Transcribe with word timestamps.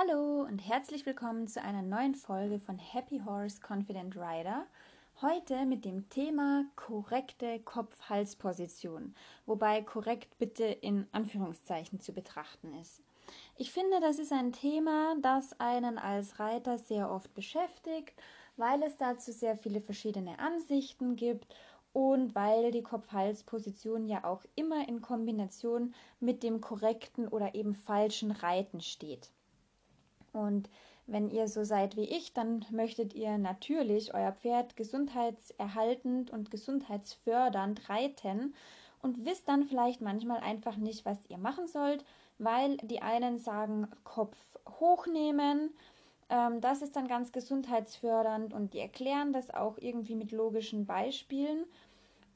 Hallo 0.00 0.46
und 0.48 0.60
herzlich 0.60 1.04
willkommen 1.04 1.46
zu 1.46 1.60
einer 1.60 1.82
neuen 1.82 2.14
Folge 2.14 2.58
von 2.58 2.78
Happy 2.78 3.20
Horse 3.22 3.60
Confident 3.60 4.16
Rider. 4.16 4.64
Heute 5.20 5.66
mit 5.66 5.84
dem 5.84 6.08
Thema 6.08 6.64
korrekte 6.74 7.58
Kopf-Hals-Position, 7.60 9.14
wobei 9.44 9.82
korrekt 9.82 10.38
bitte 10.38 10.64
in 10.64 11.06
Anführungszeichen 11.12 12.00
zu 12.00 12.14
betrachten 12.14 12.72
ist. 12.80 13.02
Ich 13.58 13.72
finde, 13.72 14.00
das 14.00 14.18
ist 14.18 14.32
ein 14.32 14.52
Thema, 14.52 15.16
das 15.20 15.60
einen 15.60 15.98
als 15.98 16.38
Reiter 16.38 16.78
sehr 16.78 17.10
oft 17.10 17.34
beschäftigt, 17.34 18.14
weil 18.56 18.82
es 18.82 18.96
dazu 18.96 19.32
sehr 19.32 19.54
viele 19.54 19.82
verschiedene 19.82 20.38
Ansichten 20.38 21.16
gibt 21.16 21.54
und 21.92 22.34
weil 22.34 22.70
die 22.70 22.82
Kopf-Hals-Position 22.82 24.06
ja 24.06 24.24
auch 24.24 24.46
immer 24.54 24.88
in 24.88 25.02
Kombination 25.02 25.94
mit 26.20 26.42
dem 26.42 26.62
korrekten 26.62 27.28
oder 27.28 27.54
eben 27.54 27.74
falschen 27.74 28.30
Reiten 28.30 28.80
steht. 28.80 29.30
Und 30.32 30.68
wenn 31.06 31.28
ihr 31.30 31.48
so 31.48 31.64
seid 31.64 31.96
wie 31.96 32.04
ich, 32.04 32.32
dann 32.32 32.64
möchtet 32.70 33.14
ihr 33.14 33.36
natürlich 33.38 34.14
euer 34.14 34.32
Pferd 34.32 34.76
gesundheitserhaltend 34.76 36.30
und 36.30 36.50
gesundheitsfördernd 36.50 37.88
reiten 37.88 38.54
und 39.02 39.24
wisst 39.24 39.48
dann 39.48 39.64
vielleicht 39.64 40.00
manchmal 40.00 40.40
einfach 40.40 40.76
nicht, 40.76 41.04
was 41.04 41.18
ihr 41.28 41.38
machen 41.38 41.66
sollt, 41.66 42.04
weil 42.38 42.76
die 42.78 43.02
einen 43.02 43.38
sagen, 43.38 43.88
Kopf 44.04 44.36
hochnehmen, 44.78 45.70
ähm, 46.28 46.60
das 46.60 46.80
ist 46.80 46.96
dann 46.96 47.08
ganz 47.08 47.32
gesundheitsfördernd 47.32 48.54
und 48.54 48.72
die 48.72 48.78
erklären 48.78 49.32
das 49.32 49.52
auch 49.52 49.78
irgendwie 49.78 50.14
mit 50.14 50.32
logischen 50.32 50.86
Beispielen. 50.86 51.64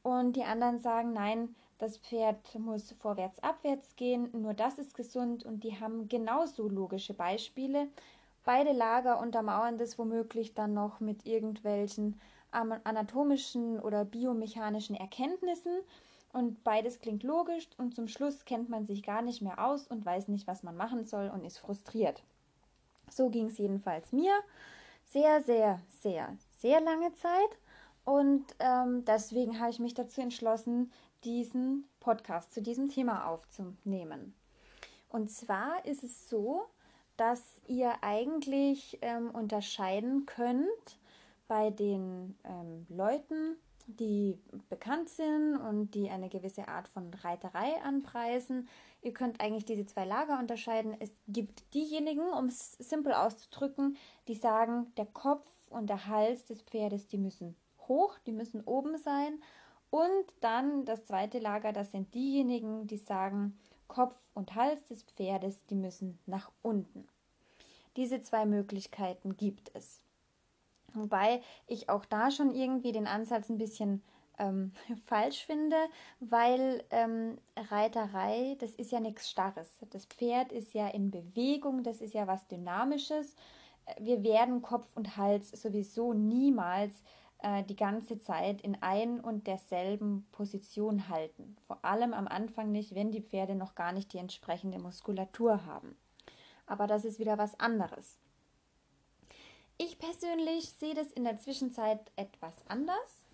Und 0.02 0.36
die 0.36 0.44
anderen 0.44 0.78
sagen, 0.80 1.12
nein, 1.14 1.54
das 1.84 1.98
Pferd 1.98 2.58
muss 2.58 2.92
vorwärts, 2.92 3.38
abwärts 3.40 3.94
gehen, 3.96 4.30
nur 4.32 4.54
das 4.54 4.78
ist 4.78 4.94
gesund 4.94 5.44
und 5.44 5.64
die 5.64 5.78
haben 5.78 6.08
genauso 6.08 6.66
logische 6.66 7.12
Beispiele. 7.12 7.88
Beide 8.42 8.72
Lager 8.72 9.20
untermauern 9.20 9.76
das 9.76 9.98
womöglich 9.98 10.54
dann 10.54 10.72
noch 10.72 11.00
mit 11.00 11.26
irgendwelchen 11.26 12.18
anatomischen 12.50 13.80
oder 13.80 14.06
biomechanischen 14.06 14.96
Erkenntnissen 14.96 15.80
und 16.32 16.64
beides 16.64 17.00
klingt 17.00 17.22
logisch 17.22 17.68
und 17.76 17.94
zum 17.94 18.08
Schluss 18.08 18.46
kennt 18.46 18.70
man 18.70 18.86
sich 18.86 19.02
gar 19.02 19.20
nicht 19.20 19.42
mehr 19.42 19.62
aus 19.62 19.86
und 19.86 20.06
weiß 20.06 20.28
nicht, 20.28 20.46
was 20.46 20.62
man 20.62 20.76
machen 20.76 21.04
soll 21.04 21.30
und 21.34 21.44
ist 21.44 21.58
frustriert. 21.58 22.22
So 23.10 23.28
ging 23.28 23.48
es 23.48 23.58
jedenfalls 23.58 24.10
mir 24.12 24.32
sehr, 25.04 25.42
sehr, 25.42 25.80
sehr, 25.90 26.34
sehr 26.56 26.80
lange 26.80 27.12
Zeit 27.12 27.58
und 28.04 28.44
ähm, 28.58 29.04
deswegen 29.04 29.60
habe 29.60 29.70
ich 29.70 29.80
mich 29.80 29.94
dazu 29.94 30.22
entschlossen, 30.22 30.90
diesen 31.24 31.86
Podcast 32.00 32.52
zu 32.52 32.62
diesem 32.62 32.88
Thema 32.88 33.26
aufzunehmen. 33.28 34.34
Und 35.08 35.30
zwar 35.30 35.84
ist 35.84 36.02
es 36.02 36.28
so, 36.28 36.66
dass 37.16 37.60
ihr 37.66 38.02
eigentlich 38.02 38.98
ähm, 39.02 39.30
unterscheiden 39.30 40.26
könnt 40.26 40.98
bei 41.46 41.70
den 41.70 42.36
ähm, 42.44 42.86
Leuten, 42.88 43.56
die 43.86 44.38
bekannt 44.68 45.08
sind 45.08 45.56
und 45.56 45.94
die 45.94 46.10
eine 46.10 46.28
gewisse 46.28 46.68
Art 46.68 46.88
von 46.88 47.12
Reiterei 47.14 47.80
anpreisen. 47.82 48.68
Ihr 49.02 49.12
könnt 49.12 49.40
eigentlich 49.40 49.66
diese 49.66 49.86
zwei 49.86 50.06
Lager 50.06 50.38
unterscheiden. 50.38 50.96
Es 50.98 51.10
gibt 51.28 51.74
diejenigen, 51.74 52.26
um 52.32 52.46
es 52.46 52.72
simpel 52.72 53.12
auszudrücken, 53.12 53.96
die 54.26 54.34
sagen, 54.34 54.92
der 54.96 55.06
Kopf 55.06 55.46
und 55.68 55.88
der 55.88 56.06
Hals 56.06 56.46
des 56.46 56.62
Pferdes, 56.62 57.06
die 57.06 57.18
müssen 57.18 57.54
hoch, 57.86 58.18
die 58.26 58.32
müssen 58.32 58.62
oben 58.64 58.96
sein. 58.96 59.40
Und 59.94 60.24
dann 60.40 60.84
das 60.86 61.04
zweite 61.04 61.38
Lager, 61.38 61.72
das 61.72 61.92
sind 61.92 62.12
diejenigen, 62.14 62.88
die 62.88 62.96
sagen, 62.96 63.56
Kopf 63.86 64.18
und 64.34 64.56
Hals 64.56 64.84
des 64.86 65.04
Pferdes, 65.04 65.66
die 65.66 65.76
müssen 65.76 66.18
nach 66.26 66.50
unten. 66.62 67.06
Diese 67.94 68.20
zwei 68.20 68.44
Möglichkeiten 68.44 69.36
gibt 69.36 69.70
es. 69.72 70.02
Wobei 70.94 71.42
ich 71.68 71.90
auch 71.90 72.04
da 72.06 72.32
schon 72.32 72.52
irgendwie 72.56 72.90
den 72.90 73.06
Ansatz 73.06 73.48
ein 73.48 73.58
bisschen 73.58 74.02
ähm, 74.36 74.72
falsch 75.06 75.46
finde, 75.46 75.76
weil 76.18 76.82
ähm, 76.90 77.38
Reiterei, 77.56 78.56
das 78.58 78.74
ist 78.74 78.90
ja 78.90 78.98
nichts 78.98 79.30
Starres. 79.30 79.78
Das 79.90 80.06
Pferd 80.06 80.50
ist 80.50 80.74
ja 80.74 80.88
in 80.88 81.12
Bewegung, 81.12 81.84
das 81.84 82.00
ist 82.00 82.14
ja 82.14 82.26
was 82.26 82.48
Dynamisches. 82.48 83.36
Wir 84.00 84.24
werden 84.24 84.60
Kopf 84.60 84.88
und 84.96 85.16
Hals 85.16 85.52
sowieso 85.52 86.14
niemals 86.14 87.00
äh, 87.44 87.62
die 87.62 87.76
ganze 87.76 88.18
Zeit 88.18 88.62
in 88.62 88.82
ein 88.82 89.20
und 89.20 89.46
derselben 89.46 90.26
Position 90.32 91.10
halten. 91.10 91.56
Vor 91.66 91.84
allem 91.84 92.14
am 92.14 92.26
Anfang 92.26 92.72
nicht, 92.72 92.94
wenn 92.94 93.12
die 93.12 93.20
Pferde 93.20 93.54
noch 93.54 93.74
gar 93.74 93.92
nicht 93.92 94.14
die 94.14 94.18
entsprechende 94.18 94.78
Muskulatur 94.78 95.66
haben. 95.66 95.94
Aber 96.64 96.86
das 96.86 97.04
ist 97.04 97.18
wieder 97.18 97.36
was 97.36 97.60
anderes. 97.60 98.18
Ich 99.76 99.98
persönlich 99.98 100.70
sehe 100.70 100.94
das 100.94 101.12
in 101.12 101.24
der 101.24 101.36
Zwischenzeit 101.36 102.10
etwas 102.16 102.54
anders. 102.66 103.26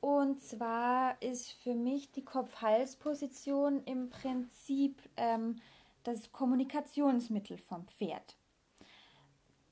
Und 0.00 0.40
zwar 0.40 1.20
ist 1.20 1.52
für 1.52 1.74
mich 1.74 2.10
die 2.10 2.24
Kopf-Hals-Position 2.24 3.84
im 3.84 4.08
Prinzip 4.08 4.96
ähm, 5.18 5.56
das 6.04 6.32
Kommunikationsmittel 6.32 7.58
vom 7.58 7.86
Pferd 7.86 8.34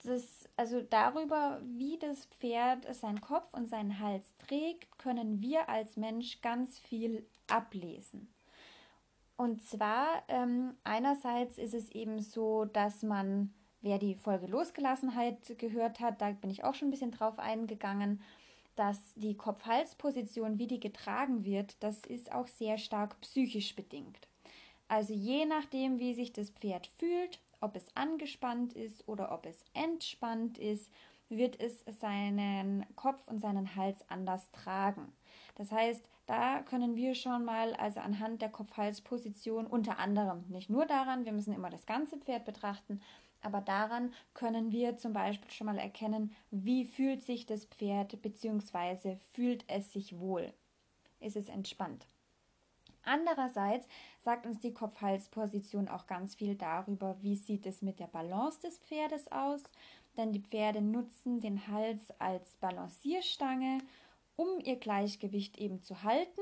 das, 0.05 0.49
also 0.57 0.81
darüber, 0.81 1.61
wie 1.65 1.99
das 1.99 2.27
Pferd 2.27 2.93
seinen 2.95 3.21
Kopf 3.21 3.53
und 3.53 3.69
seinen 3.69 3.99
Hals 3.99 4.35
trägt, 4.39 4.99
können 4.99 5.41
wir 5.41 5.69
als 5.69 5.97
Mensch 5.97 6.41
ganz 6.41 6.79
viel 6.79 7.27
ablesen. 7.49 8.33
Und 9.37 9.63
zwar 9.63 10.23
ähm, 10.29 10.75
einerseits 10.85 11.57
ist 11.57 11.73
es 11.73 11.91
eben 11.91 12.21
so, 12.21 12.67
dass 12.67 13.03
man, 13.03 13.55
wer 13.81 13.99
die 13.99 14.15
Folge 14.15 14.47
Losgelassenheit 14.47 15.59
gehört 15.59 16.01
hat, 16.01 16.21
da 16.21 16.31
bin 16.33 16.51
ich 16.51 16.63
auch 16.63 16.75
schon 16.75 16.89
ein 16.89 16.91
bisschen 16.91 17.13
drauf 17.13 17.39
eingegangen, 17.39 18.21
dass 18.77 19.15
die 19.15 19.37
Kopf-Hals-Position, 19.37 20.59
wie 20.59 20.67
die 20.67 20.81
getragen 20.81 21.45
wird, 21.45 21.83
das 21.83 22.05
ist 22.05 22.33
auch 22.33 22.47
sehr 22.47 22.79
stark 22.79 23.21
psychisch 23.23 23.75
bedingt. 23.75 24.29
Also 24.89 25.15
je 25.15 25.47
nachdem, 25.47 25.99
wie 25.99 26.15
sich 26.15 26.33
das 26.33 26.51
Pferd 26.51 26.89
fühlt, 26.99 27.41
ob 27.61 27.77
es 27.77 27.95
angespannt 27.97 28.73
ist 28.73 29.07
oder 29.09 29.33
ob 29.33 29.47
es 29.47 29.65
entspannt 29.75 30.59
ist, 30.59 30.91
wird 31.29 31.61
es 31.61 31.85
seinen 32.01 32.85
Kopf 32.97 33.27
und 33.29 33.41
seinen 33.41 33.77
Hals 33.77 34.05
anders 34.09 34.51
tragen. 34.51 35.13
Das 35.55 35.71
heißt, 35.71 36.05
da 36.27 36.63
können 36.63 36.97
wir 36.97 37.15
schon 37.15 37.45
mal, 37.45 37.75
also 37.75 38.01
anhand 38.01 38.43
der 38.43 38.51
Kopf-Hals-Position, 38.51 39.67
unter 39.67 39.99
anderem 39.99 40.45
nicht 40.49 40.71
nur 40.71 40.87
daran, 40.87 41.25
wir 41.25 41.33
müssen 41.33 41.55
immer 41.55 41.71
das 41.71 41.87
ganze 41.87 42.19
Pferd 42.19 42.45
betrachten, 42.45 43.01
aber 43.43 43.61
daran 43.61 44.13
können 44.35 44.71
wir 44.71 44.97
zum 44.97 45.13
Beispiel 45.13 45.51
schon 45.51 45.67
mal 45.67 45.79
erkennen, 45.79 46.35
wie 46.51 46.85
fühlt 46.85 47.23
sich 47.23 47.47
das 47.47 47.65
Pferd 47.65 48.21
bzw. 48.21 49.17
fühlt 49.33 49.65
es 49.67 49.93
sich 49.93 50.19
wohl. 50.19 50.53
Ist 51.21 51.37
es 51.37 51.49
entspannt? 51.49 52.07
Andererseits 53.11 53.89
sagt 54.21 54.47
uns 54.47 54.61
die 54.61 54.73
Kopf-Hals-Position 54.73 55.89
auch 55.89 56.07
ganz 56.07 56.37
viel 56.37 56.55
darüber, 56.55 57.17
wie 57.23 57.35
sieht 57.35 57.67
es 57.67 57.83
mit 57.83 57.99
der 57.99 58.07
Balance 58.07 58.61
des 58.61 58.79
Pferdes 58.79 59.33
aus, 59.33 59.65
denn 60.17 60.33
die 60.33 60.39
Pferde 60.39 60.81
nutzen 60.81 61.41
den 61.41 61.67
Hals 61.67 62.13
als 62.21 62.55
Balancierstange, 62.59 63.79
um 64.37 64.61
ihr 64.61 64.77
Gleichgewicht 64.77 65.59
eben 65.59 65.83
zu 65.83 66.05
halten. 66.05 66.41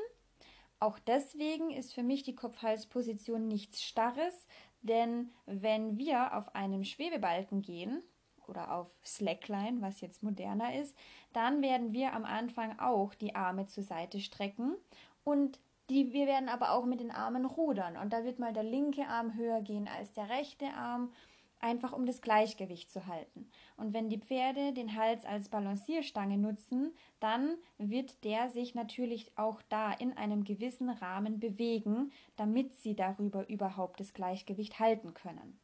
Auch 0.78 0.99
deswegen 0.99 1.71
ist 1.71 1.95
für 1.95 2.03
mich 2.03 2.23
die 2.23 2.34
Kopf-Hals-Position 2.34 3.49
nichts 3.49 3.83
Starres, 3.83 4.47
denn 4.83 5.33
wenn 5.47 5.97
wir 5.97 6.37
auf 6.37 6.55
einem 6.55 6.84
Schwebebalken 6.84 7.62
gehen 7.62 8.03
oder 8.47 8.75
auf 8.75 8.91
Slackline, 9.03 9.81
was 9.81 10.03
jetzt 10.03 10.23
moderner 10.23 10.75
ist, 10.75 10.95
dann 11.33 11.62
werden 11.62 11.95
wir 11.95 12.12
am 12.12 12.27
Anfang 12.27 12.78
auch 12.78 13.15
die 13.15 13.34
Arme 13.34 13.69
zur 13.69 13.84
Seite 13.84 14.21
strecken 14.21 14.77
und 15.25 15.61
die, 15.91 16.12
wir 16.12 16.26
werden 16.26 16.49
aber 16.49 16.72
auch 16.72 16.84
mit 16.84 17.00
den 17.00 17.10
Armen 17.10 17.44
rudern 17.44 17.97
und 17.97 18.12
da 18.12 18.25
wird 18.25 18.38
mal 18.38 18.53
der 18.53 18.62
linke 18.62 19.06
Arm 19.06 19.34
höher 19.34 19.62
gehen 19.62 19.88
als 19.88 20.12
der 20.12 20.28
rechte 20.28 20.66
Arm, 20.75 21.12
einfach 21.60 21.93
um 21.93 22.06
das 22.06 22.21
Gleichgewicht 22.21 22.91
zu 22.91 23.07
halten. 23.07 23.51
Und 23.77 23.92
wenn 23.92 24.09
die 24.09 24.21
Pferde 24.21 24.72
den 24.72 24.95
Hals 24.97 25.24
als 25.24 25.48
Balancierstange 25.48 26.39
nutzen, 26.39 26.95
dann 27.21 27.57
wird 27.78 28.24
der 28.24 28.48
sich 28.48 28.74
natürlich 28.74 29.36
auch 29.36 29.63
da 29.68 29.92
in 29.92 30.16
einem 30.16 30.45
gewissen 30.45 30.89
Rahmen 30.91 31.41
bewegen, 31.41 32.13
damit 32.36 32.74
sie 32.74 32.95
darüber 32.95 33.48
überhaupt 33.48 34.01
das 34.01 34.15
Gleichgewicht 34.15 34.78
halten 34.78 35.15
können. 35.15 35.59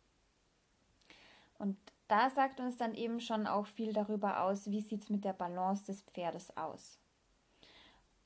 Und 1.58 1.76
da 2.08 2.30
sagt 2.30 2.60
uns 2.60 2.76
dann 2.76 2.94
eben 2.94 3.20
schon 3.20 3.46
auch 3.46 3.66
viel 3.66 3.92
darüber 3.92 4.42
aus, 4.42 4.70
wie 4.70 4.80
sieht 4.80 5.04
es 5.04 5.10
mit 5.10 5.24
der 5.24 5.32
Balance 5.32 5.84
des 5.86 6.02
Pferdes 6.02 6.56
aus. 6.56 6.98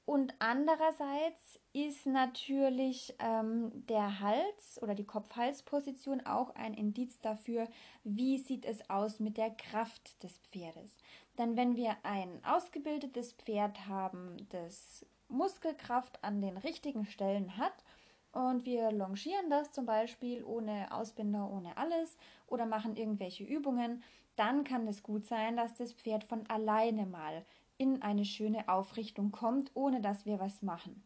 Und 0.09 0.33
andererseits 0.39 1.61
ist 1.75 2.07
natürlich 2.07 3.15
ähm, 3.19 3.71
der 3.89 4.21
Hals 4.21 4.81
oder 4.81 4.95
die 4.95 5.05
Kopf-Hals-Position 5.05 6.25
auch 6.25 6.55
ein 6.55 6.73
Indiz 6.73 7.21
dafür, 7.21 7.69
wie 8.05 8.39
sieht 8.39 8.65
es 8.65 8.89
aus 8.89 9.21
mit 9.21 9.37
der 9.37 9.51
Kraft 9.51 10.23
des 10.23 10.39
Pferdes. 10.51 10.97
Denn 11.37 11.59
wenn 11.59 11.77
wir 11.77 11.95
ein 12.05 12.43
ausgebildetes 12.43 13.35
Pferd 13.35 13.87
haben, 13.87 14.39
das 14.49 15.05
Muskelkraft 15.29 16.25
an 16.25 16.41
den 16.41 16.57
richtigen 16.57 17.05
Stellen 17.05 17.59
hat 17.59 17.85
und 18.33 18.65
wir 18.65 18.91
longieren 18.91 19.51
das 19.51 19.73
zum 19.73 19.85
Beispiel 19.85 20.43
ohne 20.43 20.91
Ausbinder, 20.91 21.51
ohne 21.51 21.77
alles 21.77 22.17
oder 22.47 22.65
machen 22.65 22.97
irgendwelche 22.97 23.45
Übungen, 23.45 24.03
dann 24.37 24.65
kann 24.65 24.89
es 24.89 25.03
gut 25.03 25.27
sein, 25.27 25.59
dass 25.59 25.75
das 25.75 25.93
Pferd 25.93 26.25
von 26.25 26.49
alleine 26.49 27.05
mal 27.05 27.45
in 27.79 28.03
eine 28.03 28.25
schöne 28.25 28.69
Aufrichtung 28.69 29.33
kommt, 29.33 29.71
ohne 29.75 30.01
dass 30.01 30.27
wir 30.27 30.39
was 30.39 30.63
machen. 30.63 31.03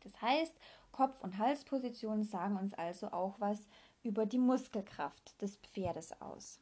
Das 0.00 0.20
heißt, 0.20 0.54
Kopf- 0.92 1.20
und 1.22 1.38
Halspositionen 1.38 2.24
sagen 2.24 2.56
uns 2.56 2.74
also 2.74 3.08
auch 3.12 3.40
was 3.40 3.66
über 4.02 4.26
die 4.26 4.38
Muskelkraft 4.38 5.40
des 5.40 5.56
Pferdes 5.56 6.20
aus. 6.20 6.60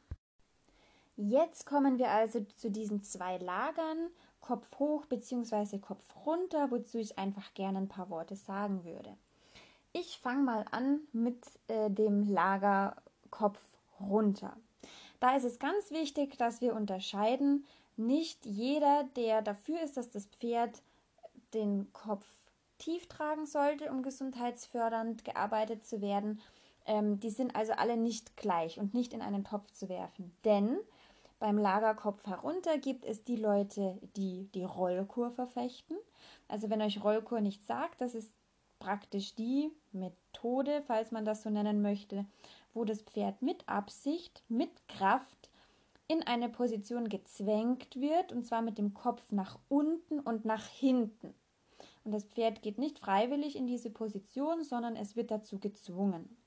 Jetzt 1.17 1.65
kommen 1.65 1.97
wir 1.97 2.09
also 2.09 2.41
zu 2.55 2.71
diesen 2.71 3.03
zwei 3.03 3.37
Lagern, 3.37 4.09
Kopf 4.39 4.79
hoch 4.79 5.05
bzw. 5.05 5.77
Kopf 5.79 6.15
runter, 6.25 6.71
wozu 6.71 6.97
ich 6.97 7.19
einfach 7.19 7.53
gerne 7.53 7.79
ein 7.79 7.87
paar 7.87 8.09
Worte 8.09 8.35
sagen 8.35 8.83
würde. 8.83 9.15
Ich 9.93 10.19
fange 10.19 10.43
mal 10.43 10.65
an 10.71 11.01
mit 11.11 11.45
äh, 11.67 11.89
dem 11.89 12.23
Lager 12.23 12.95
Kopf 13.29 13.59
runter. 13.99 14.55
Da 15.19 15.35
ist 15.35 15.43
es 15.43 15.59
ganz 15.59 15.91
wichtig, 15.91 16.37
dass 16.37 16.61
wir 16.61 16.73
unterscheiden, 16.75 17.65
nicht 17.97 18.45
jeder, 18.45 19.05
der 19.15 19.41
dafür 19.41 19.81
ist, 19.81 19.97
dass 19.97 20.09
das 20.09 20.25
Pferd 20.25 20.81
den 21.53 21.91
Kopf 21.93 22.25
tief 22.77 23.07
tragen 23.07 23.45
sollte, 23.45 23.91
um 23.91 24.01
gesundheitsfördernd 24.01 25.23
gearbeitet 25.23 25.85
zu 25.85 26.01
werden, 26.01 26.41
ähm, 26.85 27.19
die 27.19 27.29
sind 27.29 27.55
also 27.55 27.73
alle 27.73 27.97
nicht 27.97 28.35
gleich 28.37 28.79
und 28.79 28.93
nicht 28.93 29.13
in 29.13 29.21
einen 29.21 29.43
Topf 29.43 29.71
zu 29.71 29.87
werfen. 29.87 30.35
Denn 30.43 30.77
beim 31.39 31.57
Lagerkopf 31.57 32.25
herunter 32.25 32.77
gibt 32.77 33.05
es 33.05 33.23
die 33.23 33.35
Leute, 33.35 33.99
die 34.15 34.49
die 34.53 34.63
Rollkur 34.63 35.31
verfechten. 35.31 35.97
Also 36.47 36.69
wenn 36.69 36.81
euch 36.81 37.03
Rollkur 37.03 37.41
nicht 37.41 37.65
sagt, 37.65 38.01
das 38.01 38.15
ist 38.15 38.33
praktisch 38.79 39.35
die 39.35 39.71
Methode, 39.91 40.81
falls 40.85 41.11
man 41.11 41.23
das 41.23 41.43
so 41.43 41.49
nennen 41.49 41.81
möchte, 41.81 42.25
wo 42.73 42.83
das 42.83 43.01
Pferd 43.01 43.41
mit 43.41 43.67
Absicht, 43.69 44.43
mit 44.49 44.69
Kraft 44.87 45.50
in 46.11 46.23
eine 46.23 46.49
Position 46.49 47.07
gezwängt 47.07 47.95
wird, 47.95 48.33
und 48.33 48.45
zwar 48.45 48.61
mit 48.61 48.77
dem 48.77 48.93
Kopf 48.93 49.31
nach 49.31 49.57
unten 49.69 50.19
und 50.19 50.43
nach 50.43 50.67
hinten. 50.67 51.33
Und 52.03 52.11
das 52.11 52.25
Pferd 52.25 52.61
geht 52.61 52.77
nicht 52.77 52.99
freiwillig 52.99 53.55
in 53.55 53.65
diese 53.65 53.89
Position, 53.89 54.63
sondern 54.65 54.97
es 54.97 55.15
wird 55.15 55.31
dazu 55.31 55.57
gezwungen. 55.57 56.37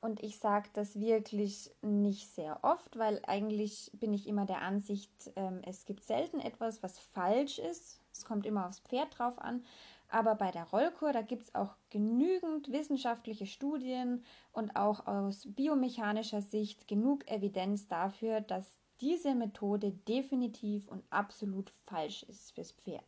Und 0.00 0.22
ich 0.22 0.38
sage 0.38 0.68
das 0.74 1.00
wirklich 1.00 1.72
nicht 1.82 2.28
sehr 2.28 2.62
oft, 2.62 2.96
weil 2.96 3.20
eigentlich 3.26 3.90
bin 3.94 4.12
ich 4.12 4.28
immer 4.28 4.46
der 4.46 4.62
Ansicht, 4.62 5.32
ähm, 5.34 5.62
es 5.64 5.84
gibt 5.84 6.04
selten 6.04 6.38
etwas, 6.38 6.82
was 6.84 7.00
falsch 7.00 7.58
ist. 7.58 8.00
Es 8.12 8.24
kommt 8.24 8.46
immer 8.46 8.68
aufs 8.68 8.78
Pferd 8.78 9.18
drauf 9.18 9.40
an. 9.40 9.64
Aber 10.08 10.34
bei 10.36 10.50
der 10.50 10.64
Rollkur, 10.64 11.12
da 11.12 11.22
gibt 11.22 11.44
es 11.44 11.54
auch 11.54 11.74
genügend 11.90 12.70
wissenschaftliche 12.70 13.46
Studien 13.46 14.24
und 14.52 14.76
auch 14.76 15.06
aus 15.06 15.46
biomechanischer 15.46 16.42
Sicht 16.42 16.86
genug 16.86 17.28
Evidenz 17.28 17.88
dafür, 17.88 18.40
dass 18.40 18.78
diese 19.00 19.34
Methode 19.34 19.92
definitiv 19.92 20.88
und 20.88 21.04
absolut 21.10 21.72
falsch 21.86 22.22
ist 22.24 22.52
fürs 22.52 22.72
Pferd. 22.72 23.04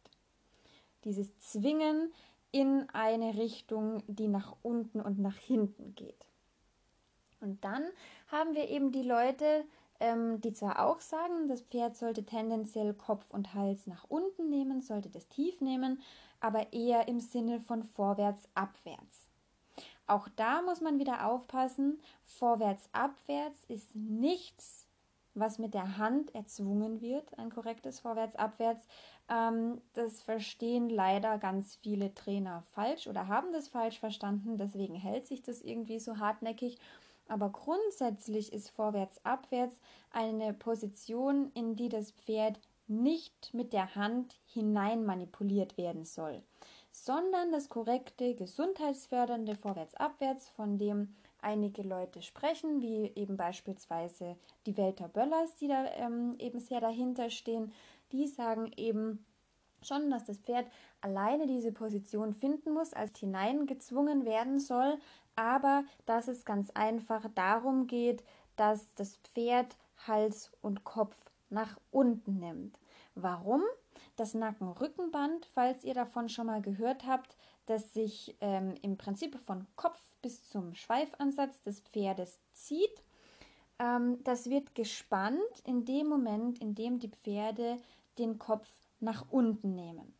Dieses 1.04 1.38
Zwingen 1.38 2.12
in 2.50 2.88
eine 2.90 3.36
Richtung, 3.36 4.02
die 4.06 4.28
nach 4.28 4.56
unten 4.62 5.00
und 5.00 5.18
nach 5.18 5.36
hinten 5.36 5.94
geht. 5.94 6.26
Und 7.40 7.62
dann 7.64 7.84
haben 8.28 8.54
wir 8.54 8.68
eben 8.68 8.90
die 8.90 9.02
Leute, 9.02 9.64
ähm, 10.00 10.40
die 10.40 10.52
zwar 10.52 10.84
auch 10.84 11.00
sagen, 11.00 11.48
das 11.48 11.60
Pferd 11.62 11.96
sollte 11.96 12.24
tendenziell 12.24 12.94
Kopf 12.94 13.30
und 13.30 13.54
Hals 13.54 13.86
nach 13.86 14.04
unten 14.08 14.48
nehmen, 14.48 14.80
sollte 14.80 15.08
das 15.08 15.28
tief 15.28 15.60
nehmen, 15.60 16.00
aber 16.40 16.72
eher 16.72 17.08
im 17.08 17.20
Sinne 17.20 17.60
von 17.60 17.82
vorwärts, 17.82 18.48
abwärts. 18.54 19.28
Auch 20.06 20.28
da 20.36 20.62
muss 20.62 20.80
man 20.80 20.98
wieder 20.98 21.26
aufpassen, 21.26 22.00
vorwärts, 22.24 22.88
abwärts 22.92 23.64
ist 23.68 23.94
nichts, 23.94 24.86
was 25.34 25.58
mit 25.58 25.74
der 25.74 25.98
Hand 25.98 26.34
erzwungen 26.34 27.00
wird, 27.00 27.38
ein 27.38 27.50
korrektes 27.50 28.00
vorwärts, 28.00 28.34
abwärts. 28.34 28.86
Ähm, 29.28 29.80
das 29.92 30.22
verstehen 30.22 30.88
leider 30.88 31.38
ganz 31.38 31.76
viele 31.76 32.14
Trainer 32.14 32.62
falsch 32.74 33.06
oder 33.06 33.28
haben 33.28 33.52
das 33.52 33.68
falsch 33.68 34.00
verstanden, 34.00 34.56
deswegen 34.56 34.94
hält 34.94 35.26
sich 35.26 35.42
das 35.42 35.60
irgendwie 35.60 36.00
so 36.00 36.18
hartnäckig 36.18 36.78
aber 37.28 37.50
grundsätzlich 37.50 38.52
ist 38.52 38.70
vorwärts-abwärts 38.70 39.78
eine 40.10 40.54
Position, 40.54 41.52
in 41.52 41.76
die 41.76 41.90
das 41.90 42.12
Pferd 42.12 42.58
nicht 42.88 43.52
mit 43.54 43.72
der 43.72 43.94
Hand 43.94 44.36
hinein 44.46 45.04
manipuliert 45.04 45.76
werden 45.76 46.04
soll, 46.04 46.42
sondern 46.90 47.52
das 47.52 47.68
korrekte, 47.68 48.34
gesundheitsfördernde 48.34 49.54
Vorwärts-Abwärts, 49.54 50.48
von 50.50 50.78
dem 50.78 51.14
einige 51.40 51.82
Leute 51.82 52.22
sprechen, 52.22 52.80
wie 52.80 53.12
eben 53.14 53.36
beispielsweise 53.36 54.36
die 54.66 54.76
Welter 54.76 55.08
Böllers, 55.08 55.54
die 55.56 55.68
da 55.68 55.86
ähm, 55.94 56.34
eben 56.38 56.60
sehr 56.60 56.80
dahinter 56.80 57.30
stehen, 57.30 57.72
die 58.12 58.26
sagen 58.26 58.72
eben 58.76 59.24
schon, 59.82 60.10
dass 60.10 60.24
das 60.24 60.38
Pferd 60.38 60.66
alleine 61.00 61.46
diese 61.46 61.72
Position 61.72 62.34
finden 62.34 62.72
muss, 62.72 62.92
als 62.92 63.18
hineingezwungen 63.18 64.24
werden 64.24 64.58
soll, 64.58 64.98
aber 65.36 65.84
dass 66.06 66.26
es 66.26 66.44
ganz 66.44 66.70
einfach 66.70 67.26
darum 67.34 67.86
geht, 67.86 68.24
dass 68.56 68.92
das 68.94 69.16
Pferd 69.18 69.76
Hals 70.06 70.50
und 70.62 70.84
Kopf 70.84 71.16
nach 71.50 71.78
unten 71.90 72.38
nimmt. 72.38 72.78
Warum? 73.14 73.62
Das 74.16 74.34
Nacken-Rückenband, 74.34 75.46
falls 75.46 75.84
ihr 75.84 75.94
davon 75.94 76.28
schon 76.28 76.46
mal 76.46 76.62
gehört 76.62 77.06
habt, 77.06 77.36
das 77.66 77.92
sich 77.92 78.36
ähm, 78.40 78.74
im 78.82 78.96
Prinzip 78.96 79.38
von 79.40 79.66
Kopf 79.76 80.00
bis 80.22 80.48
zum 80.48 80.74
Schweifansatz 80.74 81.60
des 81.62 81.80
Pferdes 81.80 82.40
zieht, 82.52 83.02
ähm, 83.78 84.22
das 84.24 84.48
wird 84.50 84.74
gespannt 84.74 85.38
in 85.64 85.84
dem 85.84 86.08
Moment, 86.08 86.60
in 86.60 86.74
dem 86.74 86.98
die 86.98 87.10
Pferde 87.10 87.78
den 88.18 88.38
Kopf 88.38 88.68
nach 89.00 89.26
unten 89.30 89.74
nehmen. 89.74 90.14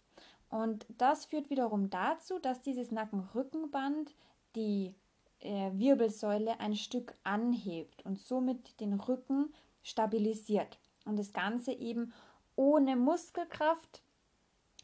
Und 0.51 0.87
das 0.97 1.27
führt 1.27 1.51
wiederum 1.51 1.91
dazu, 1.91 2.39
dass 2.39 2.63
dieses 2.63 2.91
Nacken-Rückenband 2.91 4.15
die 4.57 4.95
äh, 5.41 5.71
Wirbelsäule 5.73 6.59
ein 6.61 6.75
Stück 6.75 7.15
anhebt 7.23 8.05
und 8.05 8.19
somit 8.19 8.81
den 8.81 8.95
Rücken 8.95 9.53
stabilisiert. 9.83 10.79
Und 11.09 11.19
das 11.19 11.33
Ganze 11.33 11.73
eben 11.73 12.13
ohne 12.55 12.95
Muskelkraft, 12.95 14.03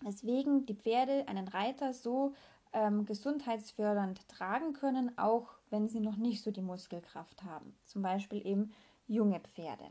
weswegen 0.00 0.65
die 0.65 0.75
Pferde 0.75 1.29
einen 1.29 1.49
Reiter 1.49 1.93
so 1.93 2.32
ähm, 2.73 3.05
gesundheitsfördernd 3.05 4.26
tragen 4.29 4.73
können, 4.73 5.17
auch 5.19 5.50
wenn 5.69 5.87
sie 5.87 6.00
noch 6.00 6.17
nicht 6.17 6.43
so 6.43 6.50
die 6.50 6.62
Muskelkraft 6.62 7.44
haben. 7.44 7.76
Zum 7.85 8.00
Beispiel 8.00 8.44
eben 8.47 8.73
junge 9.06 9.38
Pferde. 9.41 9.85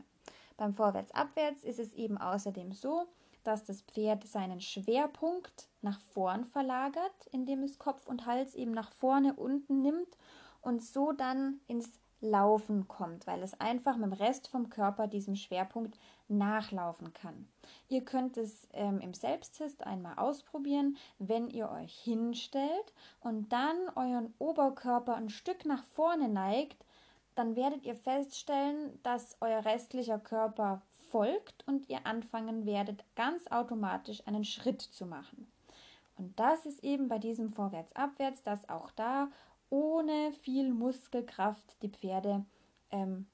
Beim 0.56 0.74
Vorwärts-Abwärts 0.74 1.62
ist 1.62 1.78
es 1.78 1.92
eben 1.92 2.18
außerdem 2.18 2.72
so, 2.72 3.06
dass 3.44 3.62
das 3.62 3.82
Pferd 3.82 4.26
seinen 4.26 4.60
Schwerpunkt 4.60 5.68
nach 5.82 6.00
vorn 6.00 6.44
verlagert, 6.44 7.26
indem 7.30 7.62
es 7.62 7.78
Kopf 7.78 8.08
und 8.08 8.26
Hals 8.26 8.54
eben 8.56 8.72
nach 8.72 8.90
vorne 8.90 9.34
unten 9.34 9.82
nimmt 9.82 10.18
und 10.62 10.82
so 10.82 11.12
dann 11.12 11.60
ins 11.68 12.00
Laufen 12.24 12.88
kommt, 12.88 13.26
weil 13.26 13.42
es 13.42 13.60
einfach 13.60 13.96
mit 13.96 14.06
dem 14.06 14.12
Rest 14.14 14.48
vom 14.48 14.70
Körper 14.70 15.06
diesem 15.06 15.36
Schwerpunkt 15.36 15.98
nachlaufen 16.26 17.12
kann. 17.12 17.46
Ihr 17.88 18.04
könnt 18.04 18.38
es 18.38 18.66
ähm, 18.72 18.98
im 19.00 19.12
Selbsttest 19.12 19.86
einmal 19.86 20.16
ausprobieren, 20.16 20.96
wenn 21.18 21.48
ihr 21.50 21.70
euch 21.70 21.94
hinstellt 21.94 22.94
und 23.20 23.52
dann 23.52 23.76
euren 23.94 24.32
Oberkörper 24.38 25.14
ein 25.14 25.28
Stück 25.28 25.66
nach 25.66 25.84
vorne 25.84 26.28
neigt, 26.28 26.84
dann 27.34 27.56
werdet 27.56 27.84
ihr 27.84 27.94
feststellen, 27.94 28.98
dass 29.02 29.36
euer 29.40 29.64
restlicher 29.64 30.18
Körper 30.18 30.82
folgt 31.10 31.66
und 31.68 31.88
ihr 31.88 32.06
anfangen 32.06 32.64
werdet, 32.64 33.04
ganz 33.16 33.46
automatisch 33.50 34.26
einen 34.26 34.44
Schritt 34.44 34.80
zu 34.80 35.04
machen. 35.04 35.46
Und 36.16 36.38
das 36.38 36.64
ist 36.64 36.82
eben 36.84 37.08
bei 37.08 37.18
diesem 37.18 37.52
Vorwärts-Abwärts, 37.52 38.42
dass 38.42 38.68
auch 38.68 38.90
da 38.92 39.28
ohne 39.68 40.32
viel 40.32 40.63
Muskelkraft 40.84 41.82
die 41.82 41.88
Pferde 41.88 42.44
ähm, 42.90 43.26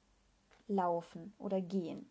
laufen 0.69 1.35
oder 1.37 1.61
gehen. 1.61 2.09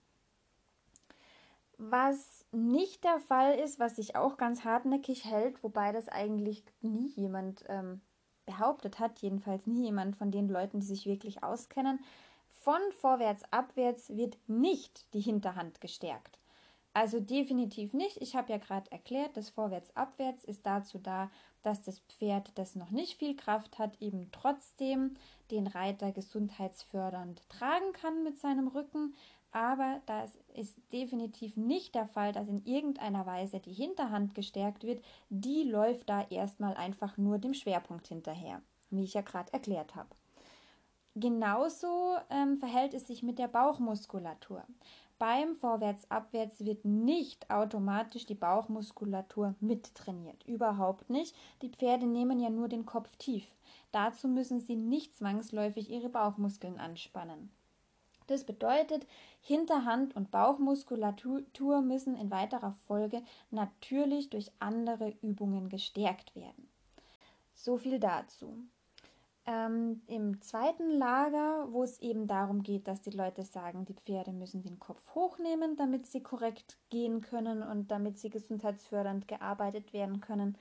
Was 1.77 2.45
nicht 2.51 3.05
der 3.05 3.19
Fall 3.19 3.57
ist, 3.57 3.79
was 3.79 3.95
sich 3.95 4.17
auch 4.17 4.35
ganz 4.35 4.65
hartnäckig 4.65 5.23
hält, 5.23 5.63
wobei 5.63 5.93
das 5.93 6.09
eigentlich 6.09 6.65
nie 6.81 7.07
jemand 7.15 7.63
ähm, 7.69 8.01
behauptet 8.45 8.99
hat, 8.99 9.19
jedenfalls 9.19 9.65
nie 9.65 9.85
jemand 9.85 10.17
von 10.17 10.29
den 10.29 10.49
Leuten, 10.49 10.81
die 10.81 10.87
sich 10.87 11.05
wirklich 11.05 11.41
auskennen, 11.41 11.99
von 12.49 12.81
vorwärts 12.99 13.43
abwärts 13.51 14.09
wird 14.09 14.37
nicht 14.47 15.13
die 15.13 15.21
Hinterhand 15.21 15.79
gestärkt. 15.79 16.38
Also 16.93 17.19
definitiv 17.19 17.93
nicht. 17.93 18.17
Ich 18.21 18.35
habe 18.35 18.51
ja 18.51 18.57
gerade 18.57 18.91
erklärt, 18.91 19.37
das 19.37 19.49
Vorwärts-Abwärts 19.49 20.43
ist 20.43 20.65
dazu 20.65 20.97
da, 20.97 21.29
dass 21.61 21.81
das 21.81 21.99
Pferd, 21.99 22.51
das 22.55 22.75
noch 22.75 22.89
nicht 22.89 23.19
viel 23.19 23.35
Kraft 23.35 23.77
hat, 23.77 24.01
eben 24.01 24.31
trotzdem 24.31 25.15
den 25.51 25.67
Reiter 25.67 26.11
gesundheitsfördernd 26.11 27.47
tragen 27.49 27.93
kann 27.93 28.23
mit 28.23 28.39
seinem 28.39 28.67
Rücken. 28.67 29.13
Aber 29.51 30.01
das 30.05 30.37
ist 30.53 30.77
definitiv 30.93 31.57
nicht 31.57 31.95
der 31.95 32.05
Fall, 32.05 32.31
dass 32.33 32.47
in 32.47 32.65
irgendeiner 32.65 33.25
Weise 33.25 33.59
die 33.59 33.73
Hinterhand 33.73 34.35
gestärkt 34.35 34.83
wird. 34.83 35.03
Die 35.29 35.63
läuft 35.63 36.09
da 36.09 36.25
erstmal 36.29 36.75
einfach 36.75 37.17
nur 37.17 37.39
dem 37.39 37.53
Schwerpunkt 37.53 38.07
hinterher, 38.07 38.61
wie 38.89 39.03
ich 39.03 39.15
ja 39.15 39.21
gerade 39.21 39.51
erklärt 39.53 39.95
habe. 39.95 40.09
Genauso 41.15 42.15
ähm, 42.29 42.57
verhält 42.57 42.93
es 42.93 43.07
sich 43.07 43.23
mit 43.23 43.39
der 43.39 43.47
Bauchmuskulatur. 43.47 44.63
Beim 45.19 45.57
Vorwärts-Abwärts 45.57 46.63
wird 46.63 46.85
nicht 46.85 47.51
automatisch 47.51 48.25
die 48.25 48.35
Bauchmuskulatur 48.35 49.53
mittrainiert. 49.59 50.45
Überhaupt 50.47 51.09
nicht. 51.09 51.35
Die 51.61 51.67
Pferde 51.67 52.07
nehmen 52.07 52.39
ja 52.39 52.49
nur 52.49 52.69
den 52.69 52.85
Kopf 52.85 53.13
tief. 53.17 53.45
Dazu 53.91 54.29
müssen 54.29 54.61
sie 54.61 54.77
nicht 54.77 55.17
zwangsläufig 55.17 55.89
ihre 55.89 56.07
Bauchmuskeln 56.07 56.79
anspannen. 56.79 57.51
Das 58.27 58.45
bedeutet, 58.45 59.05
Hinterhand- 59.41 60.15
und 60.15 60.31
Bauchmuskulatur 60.31 61.81
müssen 61.81 62.15
in 62.15 62.31
weiterer 62.31 62.71
Folge 62.87 63.21
natürlich 63.51 64.29
durch 64.29 64.51
andere 64.59 65.13
Übungen 65.21 65.67
gestärkt 65.67 66.33
werden. 66.33 66.69
So 67.53 67.77
viel 67.77 67.99
dazu. 67.99 68.53
Ähm, 69.49 70.03
Im 70.05 70.39
zweiten 70.41 70.91
Lager, 70.91 71.69
wo 71.71 71.81
es 71.81 71.99
eben 72.01 72.27
darum 72.27 72.61
geht, 72.61 72.87
dass 72.87 73.01
die 73.01 73.09
Leute 73.09 73.43
sagen, 73.43 73.83
die 73.83 73.95
Pferde 73.95 74.31
müssen 74.31 74.61
den 74.61 74.77
Kopf 74.77 75.15
hochnehmen, 75.15 75.75
damit 75.75 76.05
sie 76.05 76.21
korrekt 76.21 76.77
gehen 76.91 77.21
können 77.21 77.63
und 77.63 77.89
damit 77.89 78.19
sie 78.19 78.29
gesundheitsfördernd 78.29 79.27
gearbeitet 79.27 79.91
werden 79.91 80.21
können, 80.21 80.55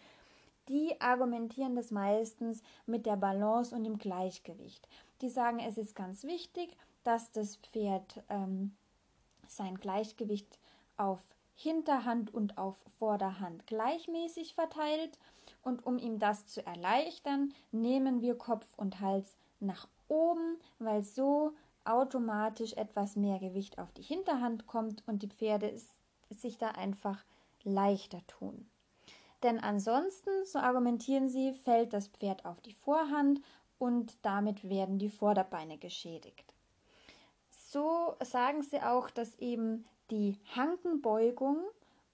die 0.71 0.99
argumentieren 1.03 1.77
das 1.77 1.91
meistens 1.91 2.63
mit 2.87 3.05
der 3.05 3.17
Balance 3.17 3.77
und 3.77 3.85
dem 3.85 3.99
Gleichgewicht. 3.99 4.89
Die 5.21 5.29
sagen, 5.29 5.59
es 5.59 5.77
ist 5.77 5.95
ganz 5.95 6.25
wichtig, 6.25 6.75
dass 7.05 7.31
das 7.31 7.57
Pferd 7.57 8.23
ähm, 8.31 8.75
sein 9.49 9.75
Gleichgewicht 9.77 10.59
auf 10.97 11.23
Hinterhand 11.55 12.33
und 12.33 12.57
auf 12.57 12.79
Vorderhand 12.99 13.67
gleichmäßig 13.67 14.55
verteilt 14.55 15.19
und 15.63 15.85
um 15.87 15.99
ihm 15.99 16.19
das 16.19 16.47
zu 16.47 16.65
erleichtern, 16.65 17.53
nehmen 17.73 18.21
wir 18.23 18.37
Kopf 18.37 18.67
und 18.77 19.01
Hals 19.01 19.37
nach 19.61 19.89
oben, 20.09 20.57
weil 20.79 21.03
so 21.03 21.53
automatisch 21.85 22.75
etwas 22.75 23.17
mehr 23.17 23.39
Gewicht 23.39 23.79
auf 23.79 23.93
die 23.93 24.03
Hinterhand 24.03 24.67
kommt 24.67 25.03
und 25.07 25.23
die 25.23 25.29
Pferde 25.29 25.75
sich 26.31 26.59
da 26.59 26.69
einfach 26.69 27.25
leichter 27.65 28.21
tun. 28.27 28.69
Denn 29.43 29.59
ansonsten, 29.59 30.31
so 30.45 30.59
argumentieren 30.59 31.29
sie, 31.29 31.53
fällt 31.53 31.93
das 31.93 32.09
Pferd 32.09 32.45
auf 32.45 32.61
die 32.61 32.73
Vorhand 32.73 33.41
und 33.79 34.19
damit 34.23 34.69
werden 34.69 34.99
die 34.99 35.09
Vorderbeine 35.09 35.79
geschädigt. 35.79 36.55
So 37.51 38.17
sagen 38.23 38.63
sie 38.63 38.83
auch, 38.83 39.11
dass 39.11 39.39
eben 39.39 39.85
die 40.11 40.37
Hankenbeugung 40.57 41.59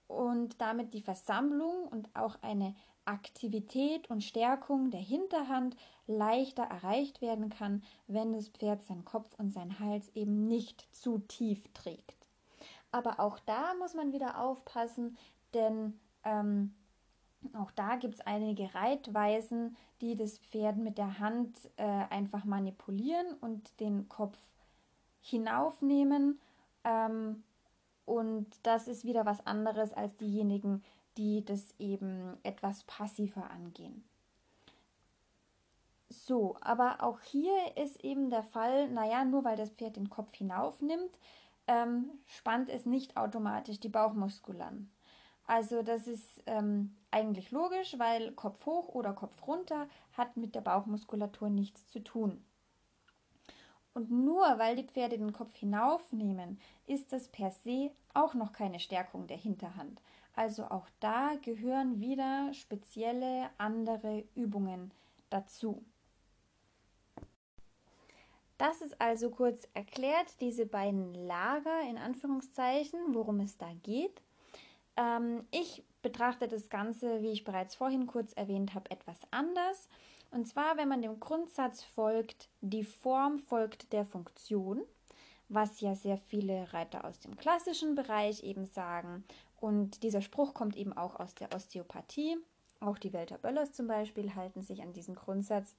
und 0.06 0.60
damit 0.60 0.94
die 0.94 1.02
Versammlung 1.02 1.88
und 1.88 2.08
auch 2.14 2.36
eine 2.42 2.74
Aktivität 3.04 4.08
und 4.08 4.22
Stärkung 4.22 4.90
der 4.90 5.00
Hinterhand 5.00 5.76
leichter 6.06 6.62
erreicht 6.62 7.20
werden 7.20 7.50
kann, 7.50 7.82
wenn 8.06 8.32
das 8.32 8.48
Pferd 8.48 8.82
seinen 8.82 9.04
Kopf 9.04 9.28
und 9.38 9.50
seinen 9.50 9.78
Hals 9.78 10.10
eben 10.14 10.46
nicht 10.46 10.88
zu 10.94 11.18
tief 11.18 11.62
trägt. 11.74 12.28
Aber 12.92 13.20
auch 13.20 13.38
da 13.40 13.74
muss 13.74 13.94
man 13.94 14.12
wieder 14.12 14.40
aufpassen, 14.40 15.16
denn 15.52 15.98
ähm, 16.22 16.74
auch 17.52 17.70
da 17.72 17.96
gibt 17.96 18.14
es 18.14 18.20
einige 18.20 18.74
Reitweisen, 18.74 19.76
die 20.00 20.16
das 20.16 20.38
Pferd 20.38 20.76
mit 20.76 20.96
der 20.96 21.18
Hand 21.18 21.58
äh, 21.76 21.82
einfach 21.84 22.44
manipulieren 22.44 23.34
und 23.40 23.80
den 23.80 24.08
Kopf 24.08 24.38
hinaufnehmen. 25.20 26.40
Ähm, 26.84 27.42
und 28.04 28.46
das 28.62 28.88
ist 28.88 29.04
wieder 29.04 29.26
was 29.26 29.46
anderes 29.46 29.92
als 29.92 30.16
diejenigen, 30.16 30.82
die 31.16 31.44
das 31.44 31.74
eben 31.78 32.36
etwas 32.42 32.84
passiver 32.84 33.50
angehen. 33.50 34.04
So, 36.08 36.56
aber 36.60 37.02
auch 37.02 37.20
hier 37.20 37.76
ist 37.76 38.02
eben 38.04 38.30
der 38.30 38.42
Fall, 38.42 38.88
naja, 38.90 39.24
nur 39.24 39.44
weil 39.44 39.56
das 39.56 39.70
Pferd 39.70 39.96
den 39.96 40.10
Kopf 40.10 40.34
hinaufnimmt, 40.34 41.18
ähm, 41.66 42.10
spannt 42.26 42.68
es 42.68 42.86
nicht 42.86 43.16
automatisch 43.16 43.80
die 43.80 43.88
Bauchmuskeln. 43.88 44.90
Also 45.46 45.82
das 45.82 46.06
ist 46.06 46.42
ähm, 46.46 46.96
eigentlich 47.10 47.50
logisch, 47.50 47.98
weil 47.98 48.32
Kopf 48.32 48.64
hoch 48.66 48.88
oder 48.88 49.12
Kopf 49.12 49.46
runter 49.46 49.88
hat 50.12 50.36
mit 50.36 50.54
der 50.54 50.62
Bauchmuskulatur 50.62 51.50
nichts 51.50 51.86
zu 51.86 52.02
tun. 52.02 52.44
Und 53.94 54.10
nur 54.10 54.58
weil 54.58 54.76
die 54.76 54.82
Pferde 54.84 55.16
den 55.16 55.32
Kopf 55.32 55.56
hinaufnehmen, 55.56 56.58
ist 56.86 57.12
das 57.12 57.28
per 57.28 57.52
se 57.52 57.92
auch 58.12 58.34
noch 58.34 58.52
keine 58.52 58.80
Stärkung 58.80 59.26
der 59.28 59.36
Hinterhand. 59.36 60.02
Also 60.34 60.64
auch 60.64 60.88
da 60.98 61.36
gehören 61.42 62.00
wieder 62.00 62.52
spezielle 62.52 63.50
andere 63.56 64.24
Übungen 64.34 64.90
dazu. 65.30 65.84
Das 68.58 68.82
ist 68.82 69.00
also 69.00 69.30
kurz 69.30 69.68
erklärt, 69.74 70.40
diese 70.40 70.66
beiden 70.66 71.14
Lager 71.14 71.80
in 71.88 71.98
Anführungszeichen, 71.98 73.14
worum 73.14 73.40
es 73.40 73.56
da 73.58 73.70
geht. 73.82 74.22
Ähm, 74.96 75.44
ich 75.50 75.84
betrachte 76.02 76.48
das 76.48 76.68
Ganze, 76.68 77.22
wie 77.22 77.30
ich 77.30 77.44
bereits 77.44 77.74
vorhin 77.74 78.06
kurz 78.06 78.32
erwähnt 78.32 78.74
habe, 78.74 78.90
etwas 78.90 79.18
anders. 79.30 79.88
Und 80.34 80.48
zwar, 80.48 80.76
wenn 80.76 80.88
man 80.88 81.00
dem 81.00 81.20
Grundsatz 81.20 81.84
folgt, 81.84 82.48
die 82.60 82.82
Form 82.82 83.38
folgt 83.38 83.92
der 83.92 84.04
Funktion, 84.04 84.82
was 85.48 85.80
ja 85.80 85.94
sehr 85.94 86.18
viele 86.18 86.72
Reiter 86.72 87.04
aus 87.04 87.20
dem 87.20 87.36
klassischen 87.36 87.94
Bereich 87.94 88.42
eben 88.42 88.66
sagen. 88.66 89.22
Und 89.60 90.02
dieser 90.02 90.22
Spruch 90.22 90.52
kommt 90.52 90.74
eben 90.74 90.92
auch 90.92 91.20
aus 91.20 91.36
der 91.36 91.54
Osteopathie. 91.54 92.36
Auch 92.80 92.98
die 92.98 93.12
Welter 93.12 93.38
Böllers 93.38 93.74
zum 93.74 93.86
Beispiel 93.86 94.34
halten 94.34 94.62
sich 94.62 94.82
an 94.82 94.92
diesen 94.92 95.14
Grundsatz. 95.14 95.76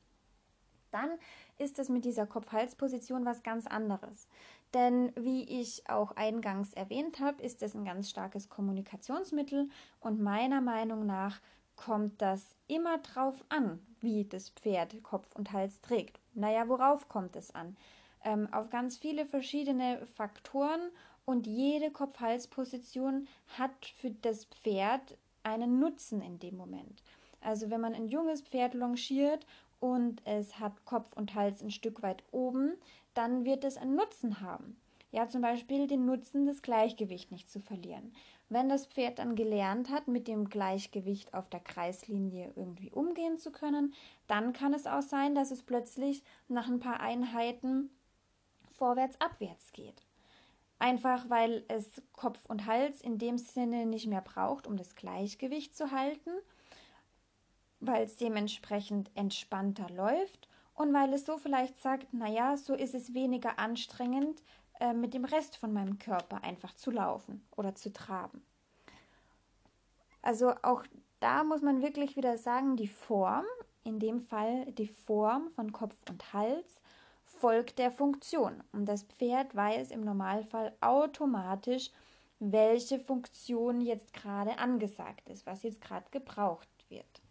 Dann 0.90 1.10
ist 1.58 1.78
es 1.78 1.90
mit 1.90 2.06
dieser 2.06 2.26
Kopf-Hals-Position 2.26 3.26
was 3.26 3.44
ganz 3.44 3.68
anderes. 3.68 4.30
Denn 4.74 5.12
wie 5.18 5.44
ich 5.44 5.90
auch 5.90 6.14
eingangs 6.14 6.72
erwähnt 6.72 7.20
habe, 7.20 7.44
ist 7.44 7.62
es 7.62 7.76
ein 7.76 7.84
ganz 7.84 8.10
starkes 8.10 8.48
Kommunikationsmittel 8.48 9.68
und 10.00 10.22
meiner 10.22 10.62
Meinung 10.62 11.06
nach 11.06 11.42
kommt 11.76 12.22
das 12.22 12.56
immer 12.68 12.98
drauf 13.00 13.44
an, 13.50 13.80
wie 14.02 14.26
das 14.26 14.50
Pferd 14.50 15.02
Kopf 15.04 15.36
und 15.36 15.52
Hals 15.52 15.82
trägt. 15.82 16.20
Naja, 16.34 16.68
worauf 16.68 17.10
kommt 17.10 17.36
es 17.36 17.54
an? 17.54 17.76
Ähm, 18.24 18.52
auf 18.52 18.70
ganz 18.70 18.98
viele 18.98 19.26
verschiedene 19.26 20.06
Faktoren 20.06 20.90
und 21.26 21.48
jede 21.48 21.92
Kopf-Hals-Position 21.92 23.28
hat 23.58 23.86
für 23.86 24.12
das 24.12 24.46
Pferd 24.46 25.18
einen 25.44 25.80
Nutzen 25.80 26.22
in 26.22 26.40
dem 26.40 26.58
Moment. 26.58 27.04
Also 27.42 27.70
wenn 27.70 27.82
man 27.82 27.94
ein 27.94 28.08
junges 28.08 28.42
Pferd 28.42 28.74
longiert 28.74 29.46
und 29.80 30.22
es 30.26 30.60
hat 30.60 30.86
Kopf 30.86 31.14
und 31.14 31.36
Hals 31.36 31.62
ein 31.62 31.72
Stück 31.72 32.02
weit 32.02 32.24
oben, 32.32 32.74
dann 33.14 33.46
wird 33.46 33.64
es 33.64 33.78
einen 33.78 33.96
Nutzen 33.96 34.42
haben. 34.42 34.78
Ja, 35.12 35.28
zum 35.28 35.42
Beispiel 35.42 35.88
den 35.88 36.06
Nutzen, 36.06 36.46
das 36.46 36.62
Gleichgewicht 36.62 37.32
nicht 37.32 37.50
zu 37.50 37.60
verlieren. 37.60 38.14
Wenn 38.50 38.70
das 38.70 38.86
Pferd 38.86 39.20
dann 39.20 39.36
gelernt 39.36 39.90
hat, 39.90 40.08
mit 40.08 40.28
dem 40.28 40.50
Gleichgewicht 40.50 41.34
auf 41.34 41.50
der 41.50 41.60
Kreislinie 41.60 42.54
irgendwie 42.56 42.92
umgehen 42.92 43.40
zu 43.40 43.52
können, 43.52 43.94
dann 44.28 44.54
kann 44.54 44.74
es 44.74 44.86
auch 44.86 45.02
sein, 45.02 45.34
dass 45.34 45.52
es 45.52 45.64
plötzlich 45.64 46.24
nach 46.48 46.68
ein 46.68 46.80
paar 46.80 47.00
Einheiten 47.00 47.90
vorwärts, 48.78 49.20
abwärts 49.20 49.72
geht. 49.72 50.04
Einfach 50.78 51.30
weil 51.30 51.64
es 51.70 52.02
Kopf 52.14 52.46
und 52.48 52.66
Hals 52.66 53.02
in 53.02 53.18
dem 53.18 53.38
Sinne 53.38 53.86
nicht 53.86 54.08
mehr 54.08 54.22
braucht, 54.22 54.68
um 54.68 54.78
das 54.78 54.96
Gleichgewicht 54.96 55.76
zu 55.76 55.92
halten, 55.92 56.32
weil 57.80 58.04
es 58.04 58.18
dementsprechend 58.18 59.10
entspannter 59.16 59.90
läuft 59.90 60.48
und 60.76 60.94
weil 60.94 61.14
es 61.14 61.26
so 61.26 61.38
vielleicht 61.38 61.82
sagt, 61.82 62.14
naja, 62.14 62.58
so 62.58 62.76
ist 62.76 62.94
es 62.94 63.14
weniger 63.14 63.58
anstrengend, 63.58 64.44
äh, 64.80 64.94
mit 64.94 65.14
dem 65.14 65.26
Rest 65.26 65.58
von 65.58 65.74
meinem 65.74 66.00
Körper 66.00 66.44
einfach 66.44 66.74
zu 66.76 66.92
laufen 66.92 67.46
oder 67.56 67.76
zu 67.76 67.92
traben. 67.92 68.44
Also 70.22 70.54
auch 70.64 70.84
da 71.20 71.44
muss 71.44 71.62
man 71.62 71.82
wirklich 71.82 72.18
wieder 72.18 72.38
sagen, 72.38 72.76
die 72.76 72.88
Form, 72.88 73.46
in 73.84 74.00
dem 74.00 74.22
Fall 74.22 74.72
die 74.72 74.88
Form 74.88 75.50
von 75.52 75.72
Kopf 75.72 75.96
und 76.10 76.34
Hals, 76.34 76.82
folgt 77.26 77.80
der 77.80 77.92
Funktion. 77.92 78.64
Und 78.72 78.86
das 78.86 79.04
Pferd 79.04 79.56
weiß 79.56 79.92
im 79.92 80.02
Normalfall 80.02 80.76
automatisch, 80.82 81.92
welche 82.40 83.00
Funktion 83.00 83.82
jetzt 83.82 84.14
gerade 84.14 84.58
angesagt 84.58 85.30
ist, 85.30 85.46
was 85.46 85.64
jetzt 85.64 85.82
gerade 85.82 86.06
gebraucht 86.12 86.68
wird. 86.90 87.22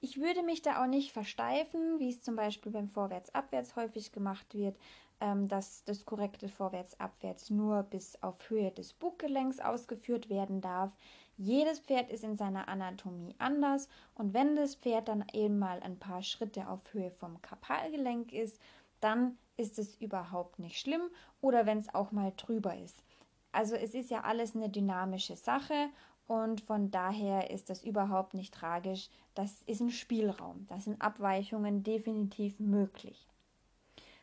Ich 0.00 0.20
würde 0.20 0.42
mich 0.42 0.62
da 0.62 0.82
auch 0.82 0.88
nicht 0.88 1.12
versteifen, 1.12 2.00
wie 2.00 2.10
es 2.10 2.22
zum 2.22 2.34
Beispiel 2.34 2.72
beim 2.72 2.88
Vorwärts-Abwärts 2.88 3.76
häufig 3.76 4.10
gemacht 4.10 4.54
wird, 4.54 4.76
ähm, 5.22 5.46
dass 5.46 5.84
das 5.84 6.04
korrekte 6.04 6.48
Vorwärts-Abwärts 6.48 7.48
nur 7.50 7.84
bis 7.84 8.20
auf 8.22 8.50
Höhe 8.50 8.72
des 8.72 8.92
Buggelenks 8.92 9.60
ausgeführt 9.60 10.28
werden 10.28 10.60
darf. 10.60 10.90
Jedes 11.36 11.78
Pferd 11.78 12.10
ist 12.10 12.24
in 12.24 12.36
seiner 12.36 12.68
Anatomie 12.68 13.36
anders 13.38 13.88
und 14.16 14.34
wenn 14.34 14.56
das 14.56 14.74
Pferd 14.74 15.06
dann 15.06 15.24
eben 15.32 15.60
mal 15.60 15.80
ein 15.80 15.96
paar 15.96 16.24
Schritte 16.24 16.68
auf 16.68 16.80
Höhe 16.92 17.12
vom 17.12 17.40
Kapalgelenk 17.40 18.32
ist, 18.32 18.60
dann 19.00 19.38
ist 19.56 19.78
es 19.78 19.94
überhaupt 19.94 20.58
nicht 20.58 20.78
schlimm 20.78 21.02
oder 21.40 21.66
wenn 21.66 21.78
es 21.78 21.94
auch 21.94 22.10
mal 22.10 22.32
drüber 22.36 22.76
ist. 22.76 23.04
Also 23.52 23.76
es 23.76 23.94
ist 23.94 24.10
ja 24.10 24.22
alles 24.22 24.56
eine 24.56 24.70
dynamische 24.70 25.36
Sache 25.36 25.88
und 26.26 26.62
von 26.62 26.90
daher 26.90 27.50
ist 27.50 27.70
das 27.70 27.84
überhaupt 27.84 28.34
nicht 28.34 28.52
tragisch. 28.54 29.08
Das 29.36 29.62
ist 29.66 29.80
ein 29.80 29.90
Spielraum. 29.90 30.66
Da 30.68 30.80
sind 30.80 31.00
Abweichungen 31.00 31.84
definitiv 31.84 32.58
möglich. 32.58 33.28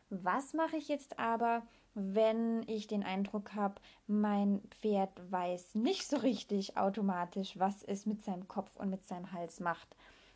Was 0.10 0.54
mache 0.54 0.78
ich 0.78 0.88
jetzt 0.88 1.20
aber, 1.20 1.62
wenn 1.94 2.64
ich 2.68 2.88
den 2.88 3.04
Eindruck 3.04 3.54
habe, 3.54 3.76
mein 4.08 4.62
Pferd 4.70 5.12
weiß 5.32 5.76
nicht 5.76 6.08
so 6.08 6.18
richtig 6.18 6.78
automatisch, 6.78 7.60
was 7.60 7.84
es 7.84 8.06
mit 8.08 8.24
seinem 8.24 8.48
Kopf 8.48 8.76
und 8.76 8.90
mit 8.90 9.06
seinem 9.06 9.32
Hals 9.32 9.60
macht? 9.60 9.96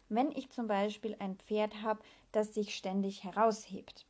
Wenn 0.10 0.32
ich 0.32 0.52
zum 0.52 0.68
Beispiel 0.68 1.16
ein 1.18 1.38
Pferd 1.38 1.82
habe, 1.82 2.04
das 2.32 2.54
sich 2.54 2.76
ständig 2.76 3.24
heraushebt. 3.24 4.06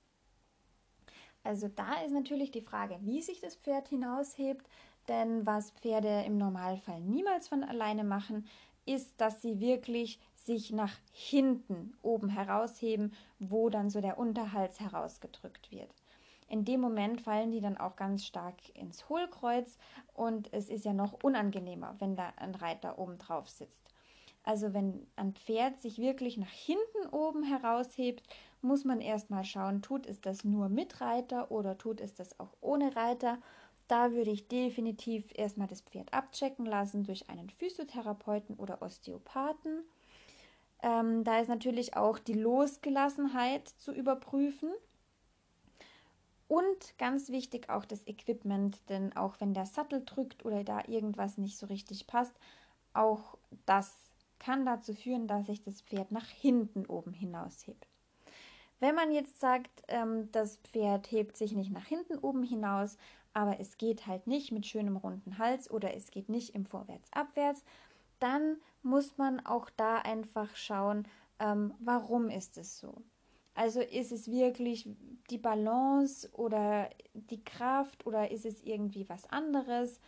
Also 1.44 1.70
da 1.70 2.02
ist 2.06 2.12
natürlich 2.12 2.52
die 2.52 2.62
Frage, 2.62 2.98
wie 3.02 3.22
sich 3.22 3.40
das 3.40 3.56
Pferd 3.56 3.88
hinaushebt, 3.88 4.68
denn 5.08 5.46
was 5.46 5.72
Pferde 5.72 6.24
im 6.26 6.38
Normalfall 6.38 7.02
niemals 7.02 7.48
von 7.48 7.64
alleine 7.64 8.04
machen, 8.04 8.48
ist, 8.86 9.20
dass 9.20 9.42
sie 9.42 9.60
wirklich 9.60 10.20
sich 10.46 10.72
nach 10.72 10.94
hinten 11.12 11.94
oben 12.02 12.30
herausheben, 12.30 13.14
wo 13.40 13.70
dann 13.70 13.90
so 13.90 14.02
der 14.02 14.18
Unterhals 14.18 14.80
herausgedrückt 14.80 15.72
wird. 15.72 15.94
In 16.48 16.66
dem 16.66 16.82
Moment 16.82 17.22
fallen 17.22 17.52
die 17.52 17.62
dann 17.62 17.78
auch 17.78 17.96
ganz 17.96 18.26
stark 18.26 18.56
ins 18.76 19.10
Hohlkreuz 19.10 19.78
und 20.14 20.52
es 20.54 20.70
ist 20.70 20.86
ja 20.86 20.94
noch 20.94 21.24
unangenehmer, 21.24 21.96
wenn 22.00 22.16
da 22.16 22.32
ein 22.36 22.54
Reiter 22.54 23.00
oben 23.00 23.18
drauf 23.18 23.50
sitzt. 23.50 23.82
Also 24.44 24.74
wenn 24.74 25.08
ein 25.16 25.34
Pferd 25.34 25.80
sich 25.80 26.00
wirklich 26.00 26.38
nach 26.38 26.52
hinten 26.52 27.08
oben 27.12 27.44
heraushebt, 27.44 28.24
muss 28.62 28.84
man 28.84 29.00
erstmal 29.00 29.46
schauen, 29.46 29.82
tut 29.82 30.06
es 30.06 30.20
das 30.20 30.44
nur 30.44 30.70
mit 30.70 31.00
Reiter 31.02 31.50
oder 31.50 31.78
tut 31.78 32.02
es 32.02 32.14
das 32.14 32.40
auch 32.40 32.54
ohne 32.60 32.96
Reiter. 32.96 33.40
Da 33.88 34.12
würde 34.12 34.32
ich 34.32 34.48
definitiv 34.48 35.26
erstmal 35.34 35.68
das 35.68 35.82
Pferd 35.82 36.14
abchecken 36.14 36.66
lassen 36.66 37.04
durch 37.04 37.30
einen 37.30 37.50
Physiotherapeuten 37.50 38.56
oder 38.56 38.82
Osteopathen. 38.82 39.84
Ähm, 40.84 41.24
da 41.24 41.40
ist 41.40 41.48
natürlich 41.48 41.96
auch 41.96 42.20
die 42.20 42.34
Losgelassenheit 42.34 43.70
zu 43.70 43.94
überprüfen. 43.94 44.70
Und 46.50 46.98
ganz 47.00 47.30
wichtig 47.30 47.70
auch 47.70 47.86
das 47.86 48.06
Equipment, 48.06 48.78
denn 48.90 49.16
auch 49.16 49.40
wenn 49.40 49.54
der 49.54 49.66
Sattel 49.66 50.04
drückt 50.06 50.46
oder 50.46 50.64
da 50.64 50.84
irgendwas 50.88 51.38
nicht 51.38 51.58
so 51.58 51.66
richtig 51.66 52.06
passt, 52.06 52.36
auch 52.94 53.38
das 53.66 53.96
kann 54.40 54.66
dazu 54.66 54.94
führen, 54.94 55.26
dass 55.26 55.48
sich 55.48 55.62
das 55.62 55.82
Pferd 55.82 56.12
nach 56.12 56.28
hinten 56.28 56.86
oben 56.86 57.14
hinaushebt. 57.14 57.88
Wenn 58.80 58.94
man 58.94 59.14
jetzt 59.14 59.40
sagt, 59.40 59.84
ähm, 59.88 60.30
das 60.34 60.58
Pferd 60.58 61.10
hebt 61.10 61.38
sich 61.38 61.54
nicht 61.54 61.72
nach 61.72 61.86
hinten 61.86 62.18
oben 62.18 62.44
hinaus, 62.44 62.98
aber 63.34 63.60
es 63.62 63.78
geht 63.78 64.06
halt 64.06 64.28
nicht 64.28 64.52
mit 64.52 64.68
schönem 64.68 64.98
runden 64.98 65.38
Hals 65.38 65.72
oder 65.72 65.96
es 65.96 66.12
geht 66.12 66.28
nicht 66.28 66.54
im 66.54 66.66
Vorwärts-Abwärts, 66.66 67.64
dann 68.24 68.58
muss 68.82 69.18
man 69.18 69.46
auch 69.46 69.70
da 69.70 69.98
einfach 69.98 70.56
schauen, 70.56 71.08
ähm, 71.40 71.74
warum 71.80 72.30
ist 72.30 72.58
es 72.58 72.80
so. 72.80 73.04
Also 73.54 73.82
ist 73.82 74.12
es 74.12 74.32
wirklich 74.32 74.90
die 75.30 75.38
Balance 75.38 76.30
oder 76.34 76.90
die 77.14 77.44
Kraft 77.44 78.08
oder 78.08 78.32
ist 78.32 78.46
es 78.46 78.64
irgendwie 78.64 79.08
was 79.10 79.30
anderes? 79.30 80.00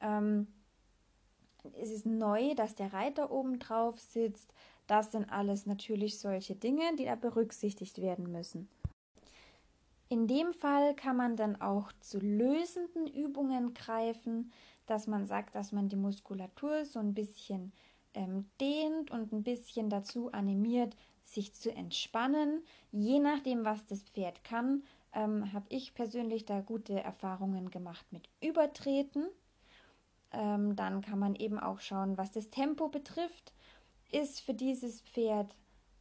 Ähm, 0.00 0.46
ist 1.80 1.90
es 1.90 2.04
neu, 2.04 2.54
dass 2.54 2.76
der 2.76 2.92
Reiter 2.92 3.30
oben 3.30 3.58
drauf 3.58 3.98
sitzt? 4.00 4.54
Das 4.86 5.10
sind 5.10 5.30
alles 5.30 5.66
natürlich 5.66 6.20
solche 6.20 6.54
Dinge, 6.54 6.84
die 6.96 7.04
da 7.04 7.16
berücksichtigt 7.16 8.00
werden 8.00 8.30
müssen. 8.30 8.68
In 10.08 10.28
dem 10.28 10.54
Fall 10.54 10.94
kann 10.94 11.16
man 11.16 11.34
dann 11.34 11.60
auch 11.60 11.90
zu 12.00 12.20
lösenden 12.20 13.08
Übungen 13.08 13.74
greifen, 13.74 14.52
dass 14.86 15.06
man 15.06 15.26
sagt, 15.26 15.54
dass 15.54 15.72
man 15.72 15.88
die 15.88 15.96
Muskulatur 15.96 16.84
so 16.84 16.98
ein 16.98 17.14
bisschen 17.14 17.72
ähm, 18.14 18.46
dehnt 18.60 19.10
und 19.10 19.32
ein 19.32 19.42
bisschen 19.42 19.90
dazu 19.90 20.32
animiert, 20.32 20.96
sich 21.22 21.54
zu 21.54 21.72
entspannen. 21.72 22.62
Je 22.92 23.18
nachdem, 23.18 23.64
was 23.64 23.84
das 23.86 24.02
Pferd 24.02 24.44
kann, 24.44 24.82
ähm, 25.12 25.52
habe 25.52 25.66
ich 25.68 25.94
persönlich 25.94 26.44
da 26.44 26.60
gute 26.60 27.00
Erfahrungen 27.00 27.70
gemacht 27.70 28.06
mit 28.10 28.28
Übertreten. 28.40 29.26
Ähm, 30.32 30.76
dann 30.76 31.02
kann 31.02 31.18
man 31.18 31.34
eben 31.34 31.58
auch 31.58 31.80
schauen, 31.80 32.16
was 32.16 32.32
das 32.32 32.50
Tempo 32.50 32.88
betrifft. 32.88 33.52
Ist 34.12 34.40
für 34.40 34.54
dieses 34.54 35.00
Pferd 35.02 35.54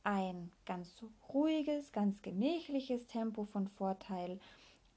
ein 0.04 0.52
ganz 0.66 1.04
ruhiges, 1.34 1.92
ganz 1.92 2.22
gemächliches 2.22 3.08
Tempo 3.08 3.46
von 3.46 3.68
Vorteil 3.68 4.40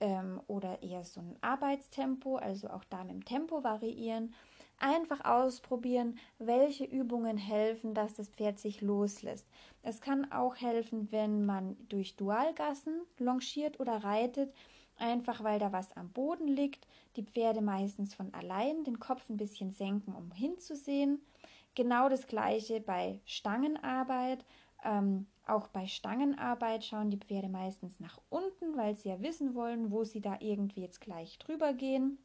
ähm, 0.01 0.41
oder 0.47 0.83
eher 0.83 1.05
so 1.05 1.21
ein 1.21 1.37
Arbeitstempo, 1.41 2.37
also 2.37 2.69
auch 2.69 2.85
da 2.85 3.05
mit 3.05 3.13
dem 3.13 3.25
Tempo 3.25 3.65
variieren. 3.65 4.35
Einfach 4.81 5.25
ausprobieren, 5.25 6.19
welche 6.39 6.85
Übungen 6.85 7.37
helfen, 7.37 7.95
dass 7.95 8.15
das 8.15 8.29
Pferd 8.29 8.61
sich 8.61 8.81
loslässt. 8.81 9.47
Es 9.83 10.01
kann 10.01 10.31
auch 10.31 10.55
helfen, 10.57 11.11
wenn 11.11 11.45
man 11.45 11.77
durch 11.89 12.15
Dualgassen 12.15 13.01
longiert 13.19 13.81
oder 13.81 14.05
reitet, 14.05 14.55
einfach 14.97 15.43
weil 15.43 15.59
da 15.59 15.73
was 15.73 15.97
am 15.97 16.11
Boden 16.11 16.47
liegt. 16.47 16.87
Die 17.17 17.25
Pferde 17.25 17.61
meistens 17.61 18.15
von 18.15 18.33
allein 18.35 18.85
den 18.85 19.01
Kopf 19.01 19.29
ein 19.29 19.37
bisschen 19.37 19.73
senken, 19.73 20.15
um 20.15 20.31
hinzusehen. 20.31 21.21
Genau 21.75 22.09
das 22.09 22.29
gleiche 22.29 22.81
bei 22.81 23.21
Stangenarbeit. 23.25 24.45
Ähm, 24.85 25.27
auch 25.49 25.69
bei 25.69 25.87
Stangenarbeit 25.87 26.85
schauen 26.85 27.11
die 27.11 27.19
Pferde 27.19 27.49
meistens 27.49 28.01
nach 28.01 28.19
unten, 28.31 28.77
weil 28.77 28.95
sie 28.97 29.09
ja 29.09 29.21
wissen 29.21 29.55
wollen, 29.55 29.91
wo 29.91 30.05
sie 30.05 30.21
da 30.21 30.37
irgendwie 30.41 30.83
jetzt 30.83 31.01
gleich 31.01 31.39
drüber 31.39 31.73
gehen 31.73 32.19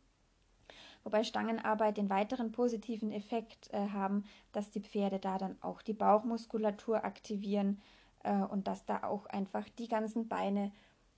wobei 1.04 1.24
Stangenarbeit 1.24 1.98
den 1.98 2.10
weiteren 2.10 2.52
positiven 2.52 3.12
Effekt 3.12 3.70
äh, 3.74 3.90
haben, 3.90 4.24
dass 4.52 4.72
die 4.72 4.82
Pferde 4.82 5.20
da 5.20 5.38
dann 5.38 5.58
auch 5.62 5.82
die 5.82 5.94
Bauchmuskulatur 5.94 7.04
aktivieren 7.04 7.82
äh, 8.24 8.36
und 8.36 8.68
dass 8.68 8.86
da 8.86 9.04
auch 9.04 9.26
einfach 9.28 9.68
die 9.78 9.88
ganzen 9.88 10.28
Beine 10.28 10.72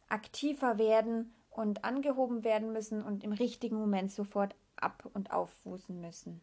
aktiver 0.10 0.78
werden 0.78 1.34
und 1.50 1.84
angehoben 1.84 2.44
werden 2.44 2.74
müssen 2.74 3.02
und 3.02 3.24
im 3.24 3.32
richtigen 3.32 3.78
Moment 3.78 4.12
sofort 4.12 4.56
ab 4.76 5.10
und 5.14 5.32
auffußen 5.32 6.00
müssen. 6.00 6.42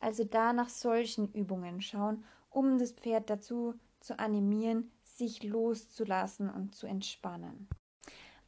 Also 0.00 0.24
da 0.24 0.52
nach 0.52 0.68
solchen 0.68 1.32
Übungen 1.32 1.80
schauen, 1.80 2.24
um 2.50 2.78
das 2.78 2.92
Pferd 2.92 3.30
dazu 3.30 3.74
zu 4.00 4.18
animieren, 4.18 4.90
sich 5.02 5.42
loszulassen 5.42 6.50
und 6.50 6.74
zu 6.74 6.86
entspannen. 6.86 7.68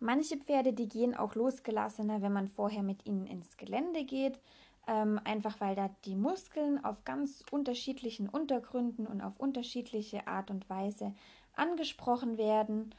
Manche 0.01 0.37
Pferde, 0.37 0.73
die 0.73 0.89
gehen 0.89 1.17
auch 1.17 1.35
losgelassener, 1.35 2.23
wenn 2.23 2.33
man 2.33 2.49
vorher 2.49 2.83
mit 2.83 3.07
ihnen 3.07 3.27
ins 3.27 3.57
Gelände 3.57 4.05
geht, 4.05 4.39
ähm, 4.87 5.21
einfach 5.25 5.61
weil 5.61 5.75
da 5.75 5.91
die 6.05 6.15
Muskeln 6.15 6.83
auf 6.85 7.05
ganz 7.05 7.43
unterschiedlichen 7.51 8.29
Untergründen 8.29 9.07
und 9.07 9.21
auf 9.21 9.39
unterschiedliche 9.39 10.27
Art 10.29 10.51
und 10.51 10.71
Weise 10.71 11.15
angesprochen 11.55 12.39
werden. 12.39 12.95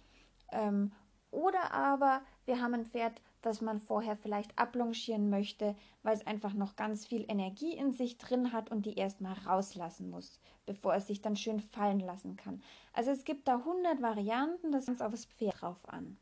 Ähm, 0.52 0.92
oder 1.32 1.74
aber 1.74 2.22
wir 2.46 2.62
haben 2.62 2.74
ein 2.74 2.86
Pferd, 2.86 3.22
das 3.42 3.62
man 3.62 3.80
vorher 3.80 4.16
vielleicht 4.16 4.58
ablongieren 4.58 5.30
möchte, 5.30 5.76
weil 6.04 6.16
es 6.16 6.28
einfach 6.28 6.54
noch 6.54 6.76
ganz 6.76 7.06
viel 7.06 7.26
Energie 7.28 7.74
in 7.74 7.92
sich 7.92 8.18
drin 8.18 8.52
hat 8.52 8.72
und 8.72 8.86
die 8.86 8.96
erstmal 8.96 9.34
rauslassen 9.46 10.10
muss, 10.10 10.40
bevor 10.66 10.96
es 10.96 11.08
sich 11.08 11.22
dann 11.22 11.36
schön 11.36 11.60
fallen 11.60 12.00
lassen 12.00 12.36
kann. 12.36 12.62
Also 12.94 13.12
es 13.12 13.24
gibt 13.24 13.48
da 13.48 13.56
100 13.58 14.02
Varianten, 14.02 14.72
das 14.72 14.86
kommt 14.86 15.02
aufs 15.02 15.26
Pferd 15.26 15.62
drauf 15.62 15.88
an 15.88 16.18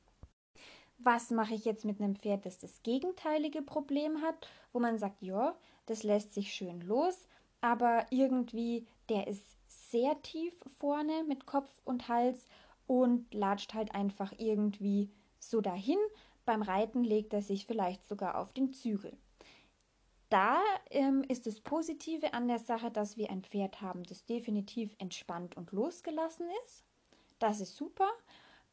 was 1.00 1.30
mache 1.30 1.54
ich 1.54 1.66
jetzt 1.66 1.86
mit 1.86 2.02
einem 2.02 2.16
Pferd, 2.16 2.46
das 2.46 2.58
das 2.58 2.82
gegenteilige 2.84 3.62
Problem 3.62 4.22
hat, 4.22 4.48
wo 4.74 4.80
man 4.80 4.98
sagt, 4.98 5.22
ja, 5.22 5.56
das 5.86 6.04
lässt 6.04 6.34
sich 6.34 6.54
schön 6.54 6.82
los, 6.82 7.28
aber 7.62 8.06
irgendwie 8.10 8.86
der 9.10 9.28
ist 9.28 9.56
sehr 9.68 10.22
tief 10.22 10.54
vorne 10.80 11.24
mit 11.28 11.46
Kopf 11.46 11.70
und 11.86 12.08
Hals 12.08 12.48
und 12.88 13.34
latscht 13.34 13.74
halt 13.74 13.94
einfach 13.94 14.34
irgendwie 14.38 15.10
so 15.40 15.62
dahin. 15.62 16.00
Beim 16.48 16.62
Reiten 16.62 17.04
legt 17.04 17.34
er 17.34 17.42
sich 17.42 17.66
vielleicht 17.66 18.08
sogar 18.08 18.38
auf 18.38 18.54
den 18.54 18.72
Zügel. 18.72 19.18
Da 20.30 20.62
ähm, 20.90 21.26
ist 21.28 21.46
das 21.46 21.60
Positive 21.60 22.34
an 22.34 22.48
der 22.48 22.60
Sache, 22.60 22.90
dass 22.90 23.18
wir 23.18 23.30
ein 23.30 23.44
Pferd 23.44 23.82
haben, 23.82 24.04
das 24.04 24.26
definitiv 24.26 24.96
entspannt 24.98 25.58
und 25.58 25.74
losgelassen 25.74 26.46
ist. 26.66 26.86
Das 27.40 27.60
ist 27.60 27.76
super. 27.76 28.08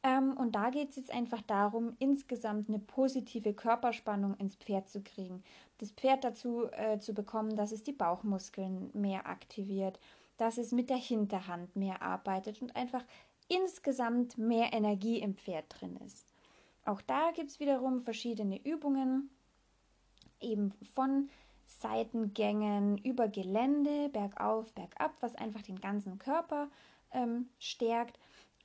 Ähm, 0.03 0.37
und 0.37 0.55
da 0.55 0.69
geht 0.69 0.91
es 0.91 0.95
jetzt 0.95 1.11
einfach 1.11 1.41
darum, 1.41 1.97
insgesamt 1.99 2.69
eine 2.69 2.79
positive 2.79 3.53
Körperspannung 3.53 4.35
ins 4.37 4.55
Pferd 4.55 4.87
zu 4.87 5.03
kriegen. 5.03 5.43
Das 5.77 5.91
Pferd 5.91 6.23
dazu 6.23 6.71
äh, 6.71 6.99
zu 6.99 7.13
bekommen, 7.13 7.57
dass 7.57 7.73
es 7.73 7.83
die 7.83 7.91
Bauchmuskeln 7.91 8.89
mehr 8.93 9.27
aktiviert, 9.27 9.99
dass 10.37 10.57
es 10.57 10.71
mit 10.71 10.89
der 10.89 10.95
Hinterhand 10.95 11.75
mehr 11.75 12.01
arbeitet 12.01 12.61
und 12.61 12.73
einfach 12.77 13.03
insgesamt 13.49 14.37
mehr 14.37 14.71
Energie 14.71 15.19
im 15.19 15.35
Pferd 15.35 15.65
drin 15.67 15.97
ist. 16.05 16.34
Auch 16.85 17.01
da 17.01 17.31
gibt 17.31 17.49
es 17.49 17.59
wiederum 17.59 18.01
verschiedene 18.01 18.63
Übungen, 18.63 19.29
eben 20.39 20.71
von 20.93 21.29
Seitengängen 21.65 22.97
über 22.99 23.27
Gelände, 23.27 24.09
bergauf, 24.09 24.71
bergab, 24.73 25.15
was 25.19 25.35
einfach 25.35 25.63
den 25.63 25.81
ganzen 25.81 26.19
Körper 26.19 26.69
ähm, 27.11 27.49
stärkt 27.59 28.19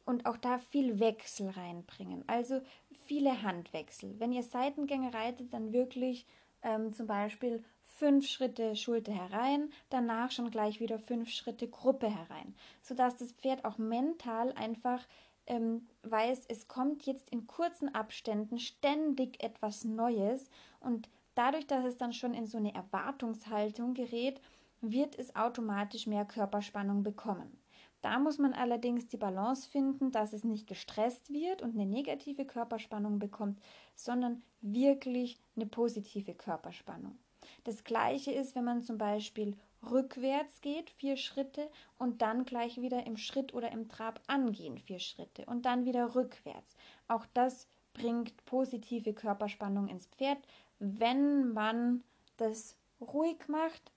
und 0.04 0.26
auch 0.26 0.36
da 0.36 0.58
viel 0.58 1.00
Wechsel 1.00 1.50
reinbringen. 1.50 2.24
Also 2.26 2.60
viele 3.04 3.42
Handwechsel. 3.42 4.18
Wenn 4.18 4.32
ihr 4.32 4.42
Seitengänge 4.42 5.14
reitet, 5.14 5.52
dann 5.54 5.72
wirklich 5.72 6.26
ähm, 6.62 6.92
zum 6.92 7.06
Beispiel 7.06 7.64
fünf 7.84 8.28
Schritte 8.28 8.76
Schulter 8.76 9.12
herein, 9.12 9.70
danach 9.88 10.30
schon 10.30 10.50
gleich 10.50 10.80
wieder 10.80 10.98
fünf 10.98 11.30
Schritte 11.30 11.68
Gruppe 11.68 12.08
herein, 12.08 12.54
sodass 12.82 13.16
das 13.16 13.32
Pferd 13.32 13.64
auch 13.64 13.78
mental 13.78 14.52
einfach 14.52 15.06
ähm, 15.46 15.86
weiß, 16.02 16.46
es 16.48 16.68
kommt 16.68 17.04
jetzt 17.06 17.30
in 17.30 17.46
kurzen 17.46 17.94
Abständen 17.94 18.58
ständig 18.58 19.42
etwas 19.42 19.84
Neues 19.84 20.50
und 20.80 21.08
dadurch, 21.34 21.66
dass 21.66 21.84
es 21.84 21.96
dann 21.96 22.12
schon 22.12 22.34
in 22.34 22.46
so 22.46 22.58
eine 22.58 22.74
Erwartungshaltung 22.74 23.94
gerät, 23.94 24.40
wird 24.80 25.18
es 25.18 25.36
automatisch 25.36 26.06
mehr 26.06 26.24
Körperspannung 26.24 27.02
bekommen. 27.02 27.58
Da 28.02 28.18
muss 28.18 28.38
man 28.38 28.54
allerdings 28.54 29.08
die 29.08 29.18
Balance 29.18 29.68
finden, 29.68 30.10
dass 30.10 30.32
es 30.32 30.42
nicht 30.42 30.66
gestresst 30.66 31.30
wird 31.32 31.60
und 31.60 31.74
eine 31.74 31.84
negative 31.84 32.46
Körperspannung 32.46 33.18
bekommt, 33.18 33.60
sondern 33.94 34.42
wirklich 34.62 35.38
eine 35.54 35.66
positive 35.66 36.34
Körperspannung. 36.34 37.18
Das 37.64 37.84
gleiche 37.84 38.32
ist, 38.32 38.54
wenn 38.54 38.64
man 38.64 38.82
zum 38.82 38.96
Beispiel 38.96 39.56
rückwärts 39.88 40.60
geht, 40.60 40.90
vier 40.90 41.16
Schritte, 41.16 41.70
und 41.98 42.22
dann 42.22 42.44
gleich 42.44 42.80
wieder 42.80 43.06
im 43.06 43.16
Schritt 43.16 43.54
oder 43.54 43.70
im 43.72 43.88
Trab 43.88 44.20
angehen, 44.26 44.78
vier 44.78 44.98
Schritte, 44.98 45.44
und 45.46 45.66
dann 45.66 45.84
wieder 45.84 46.14
rückwärts. 46.14 46.76
Auch 47.08 47.26
das 47.34 47.66
bringt 47.92 48.44
positive 48.44 49.12
Körperspannung 49.12 49.88
ins 49.88 50.06
Pferd, 50.06 50.38
wenn 50.78 51.52
man 51.52 52.02
das 52.36 52.76
ruhig 53.00 53.48
macht, 53.48 53.92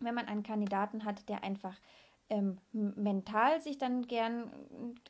wenn 0.00 0.14
man 0.14 0.26
einen 0.26 0.42
Kandidaten 0.42 1.04
hat, 1.04 1.28
der 1.28 1.44
einfach 1.44 1.76
ähm, 2.30 2.58
mental 2.72 3.60
sich 3.60 3.78
dann 3.78 4.06
gern 4.06 4.50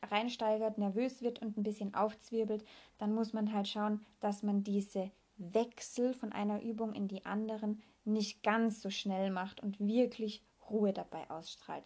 reinsteigert, 0.02 0.78
nervös 0.78 1.22
wird 1.22 1.40
und 1.40 1.56
ein 1.56 1.62
bisschen 1.62 1.94
aufzwirbelt, 1.94 2.64
dann 2.98 3.14
muss 3.14 3.32
man 3.32 3.52
halt 3.52 3.68
schauen, 3.68 4.04
dass 4.20 4.42
man 4.42 4.64
diese 4.64 5.10
Wechsel 5.36 6.14
von 6.14 6.32
einer 6.32 6.62
Übung 6.62 6.92
in 6.92 7.08
die 7.08 7.24
anderen 7.24 7.82
nicht 8.04 8.42
ganz 8.42 8.80
so 8.80 8.90
schnell 8.90 9.30
macht 9.30 9.62
und 9.62 9.80
wirklich 9.80 10.42
Ruhe 10.70 10.92
dabei 10.92 11.28
ausstrahlt. 11.30 11.84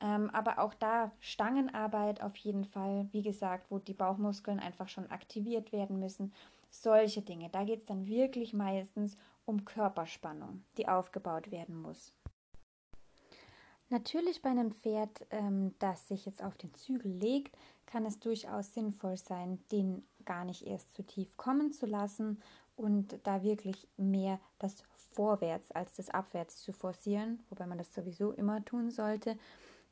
Ähm, 0.00 0.30
aber 0.30 0.58
auch 0.58 0.74
da 0.74 1.12
Stangenarbeit 1.20 2.22
auf 2.22 2.36
jeden 2.36 2.64
Fall, 2.64 3.08
wie 3.12 3.22
gesagt, 3.22 3.70
wo 3.70 3.78
die 3.78 3.94
Bauchmuskeln 3.94 4.58
einfach 4.58 4.88
schon 4.88 5.10
aktiviert 5.10 5.72
werden 5.72 5.98
müssen. 6.00 6.32
Solche 6.70 7.22
Dinge. 7.22 7.50
Da 7.50 7.64
geht 7.64 7.80
es 7.80 7.86
dann 7.86 8.06
wirklich 8.06 8.52
meistens 8.52 9.16
um 9.44 9.64
Körperspannung, 9.64 10.64
die 10.76 10.88
aufgebaut 10.88 11.50
werden 11.50 11.80
muss. 11.80 12.12
Natürlich 13.92 14.40
bei 14.40 14.48
einem 14.48 14.72
Pferd, 14.72 15.26
ähm, 15.28 15.74
das 15.78 16.08
sich 16.08 16.24
jetzt 16.24 16.42
auf 16.42 16.56
den 16.56 16.72
Zügel 16.72 17.12
legt, 17.12 17.54
kann 17.84 18.06
es 18.06 18.18
durchaus 18.18 18.72
sinnvoll 18.72 19.18
sein, 19.18 19.62
den 19.70 20.02
gar 20.24 20.46
nicht 20.46 20.66
erst 20.66 20.94
zu 20.94 21.02
tief 21.02 21.36
kommen 21.36 21.72
zu 21.72 21.84
lassen 21.84 22.40
und 22.74 23.20
da 23.24 23.42
wirklich 23.42 23.86
mehr 23.98 24.40
das 24.58 24.82
Vorwärts 25.12 25.70
als 25.72 25.92
das 25.92 26.08
Abwärts 26.08 26.62
zu 26.62 26.72
forcieren, 26.72 27.44
wobei 27.50 27.66
man 27.66 27.76
das 27.76 27.92
sowieso 27.92 28.32
immer 28.32 28.64
tun 28.64 28.90
sollte 28.90 29.36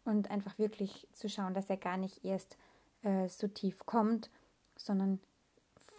und 0.07 0.31
einfach 0.31 0.59
wirklich 0.59 1.07
zu 1.13 1.29
schauen, 1.29 1.53
dass 1.53 1.69
er 1.69 1.77
gar 1.77 1.99
nicht 1.99 2.25
erst 2.25 2.57
äh, 3.03 3.29
so 3.29 3.49
tief 3.49 3.85
kommt, 3.85 4.31
sondern 4.77 5.21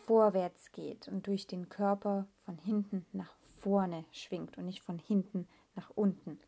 vorwärts 0.08 0.72
geht 0.72 1.08
und 1.08 1.28
durch 1.28 1.46
den 1.46 1.70
Körper 1.70 2.26
von 2.46 2.58
hinten 2.58 3.06
nach 3.12 3.36
vorne 3.60 4.06
schwingt 4.12 4.58
und 4.58 4.66
nicht 4.66 4.82
von 4.82 4.98
hinten 4.98 5.48
nach 5.76 5.92
unten. 5.92 6.40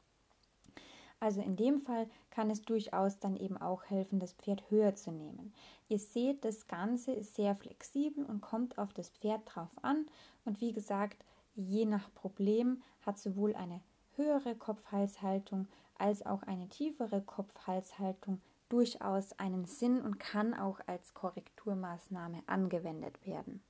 Also 1.24 1.40
in 1.40 1.56
dem 1.56 1.80
Fall 1.80 2.10
kann 2.32 2.50
es 2.50 2.64
durchaus 2.64 3.18
dann 3.18 3.38
eben 3.38 3.56
auch 3.56 3.86
helfen, 3.86 4.20
das 4.20 4.34
Pferd 4.34 4.70
höher 4.70 4.94
zu 4.94 5.10
nehmen. 5.10 5.54
Ihr 5.88 5.98
seht, 5.98 6.44
das 6.44 6.68
Ganze 6.68 7.14
ist 7.14 7.36
sehr 7.36 7.56
flexibel 7.56 8.26
und 8.26 8.42
kommt 8.42 8.78
auf 8.78 8.92
das 8.92 9.08
Pferd 9.08 9.40
drauf 9.46 9.72
an. 9.82 10.06
Und 10.44 10.60
wie 10.60 10.74
gesagt, 10.74 11.24
je 11.56 11.86
nach 11.86 12.14
Problem 12.14 12.84
hat 13.06 13.18
sowohl 13.18 13.56
eine 13.56 13.80
höhere 14.18 14.54
Kopf-Hals-Haltung 14.54 15.70
als 15.98 16.26
auch 16.26 16.44
eine 16.44 16.68
tiefere 16.68 17.22
Kopf-Hals-Haltung 17.22 18.42
durchaus 18.68 19.32
einen 19.40 19.64
Sinn 19.64 20.02
und 20.02 20.20
kann 20.20 20.54
auch 20.54 20.82
als 20.88 21.14
Korrekturmaßnahme 21.14 22.44
angewendet 22.48 23.26
werden. 23.26 23.64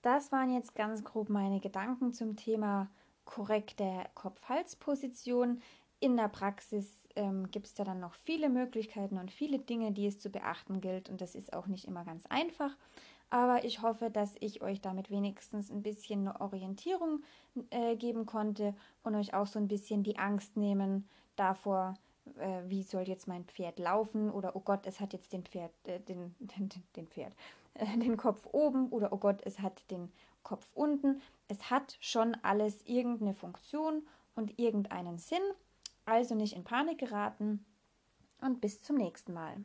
Das 0.00 0.32
waren 0.32 0.50
jetzt 0.50 0.74
ganz 0.74 1.04
grob 1.04 1.28
meine 1.28 1.60
Gedanken 1.60 2.14
zum 2.14 2.34
Thema 2.34 2.88
korrekte 3.24 4.04
Kopf-Hals-Position. 4.14 5.60
In 6.02 6.16
der 6.16 6.26
Praxis 6.26 7.08
ähm, 7.14 7.48
gibt 7.52 7.66
es 7.66 7.74
da 7.74 7.84
dann 7.84 8.00
noch 8.00 8.14
viele 8.14 8.48
Möglichkeiten 8.48 9.18
und 9.18 9.30
viele 9.30 9.60
Dinge, 9.60 9.92
die 9.92 10.08
es 10.08 10.18
zu 10.18 10.30
beachten 10.30 10.80
gilt. 10.80 11.08
Und 11.08 11.20
das 11.20 11.36
ist 11.36 11.52
auch 11.52 11.68
nicht 11.68 11.86
immer 11.86 12.04
ganz 12.04 12.26
einfach. 12.26 12.76
Aber 13.30 13.64
ich 13.64 13.82
hoffe, 13.82 14.10
dass 14.10 14.34
ich 14.40 14.62
euch 14.62 14.80
damit 14.80 15.12
wenigstens 15.12 15.70
ein 15.70 15.84
bisschen 15.84 16.26
eine 16.26 16.40
Orientierung 16.40 17.22
äh, 17.70 17.94
geben 17.94 18.26
konnte 18.26 18.74
und 19.04 19.14
euch 19.14 19.32
auch 19.32 19.46
so 19.46 19.60
ein 19.60 19.68
bisschen 19.68 20.02
die 20.02 20.18
Angst 20.18 20.56
nehmen 20.56 21.08
davor, 21.36 21.94
äh, 22.36 22.62
wie 22.66 22.82
soll 22.82 23.02
jetzt 23.02 23.28
mein 23.28 23.44
Pferd 23.44 23.78
laufen 23.78 24.28
oder 24.28 24.56
oh 24.56 24.60
Gott, 24.60 24.84
es 24.86 24.98
hat 24.98 25.12
jetzt 25.12 25.32
den 25.32 25.44
Pferd, 25.44 25.70
äh, 25.86 26.00
den, 26.00 26.34
den, 26.40 26.68
den 26.96 27.06
Pferd, 27.06 27.32
äh, 27.74 27.86
den 27.96 28.16
Kopf 28.16 28.48
oben 28.50 28.88
oder 28.88 29.12
oh 29.12 29.18
Gott, 29.18 29.40
es 29.44 29.60
hat 29.60 29.88
den 29.92 30.10
Kopf 30.42 30.66
unten. 30.74 31.22
Es 31.46 31.70
hat 31.70 31.96
schon 32.00 32.36
alles 32.42 32.82
irgendeine 32.86 33.34
Funktion 33.34 34.02
und 34.34 34.58
irgendeinen 34.58 35.18
Sinn 35.18 35.42
also 36.04 36.34
nicht 36.34 36.54
in 36.54 36.64
Panik 36.64 36.98
geraten 36.98 37.64
und 38.40 38.60
bis 38.60 38.82
zum 38.82 38.96
nächsten 38.96 39.32
Mal. 39.32 39.64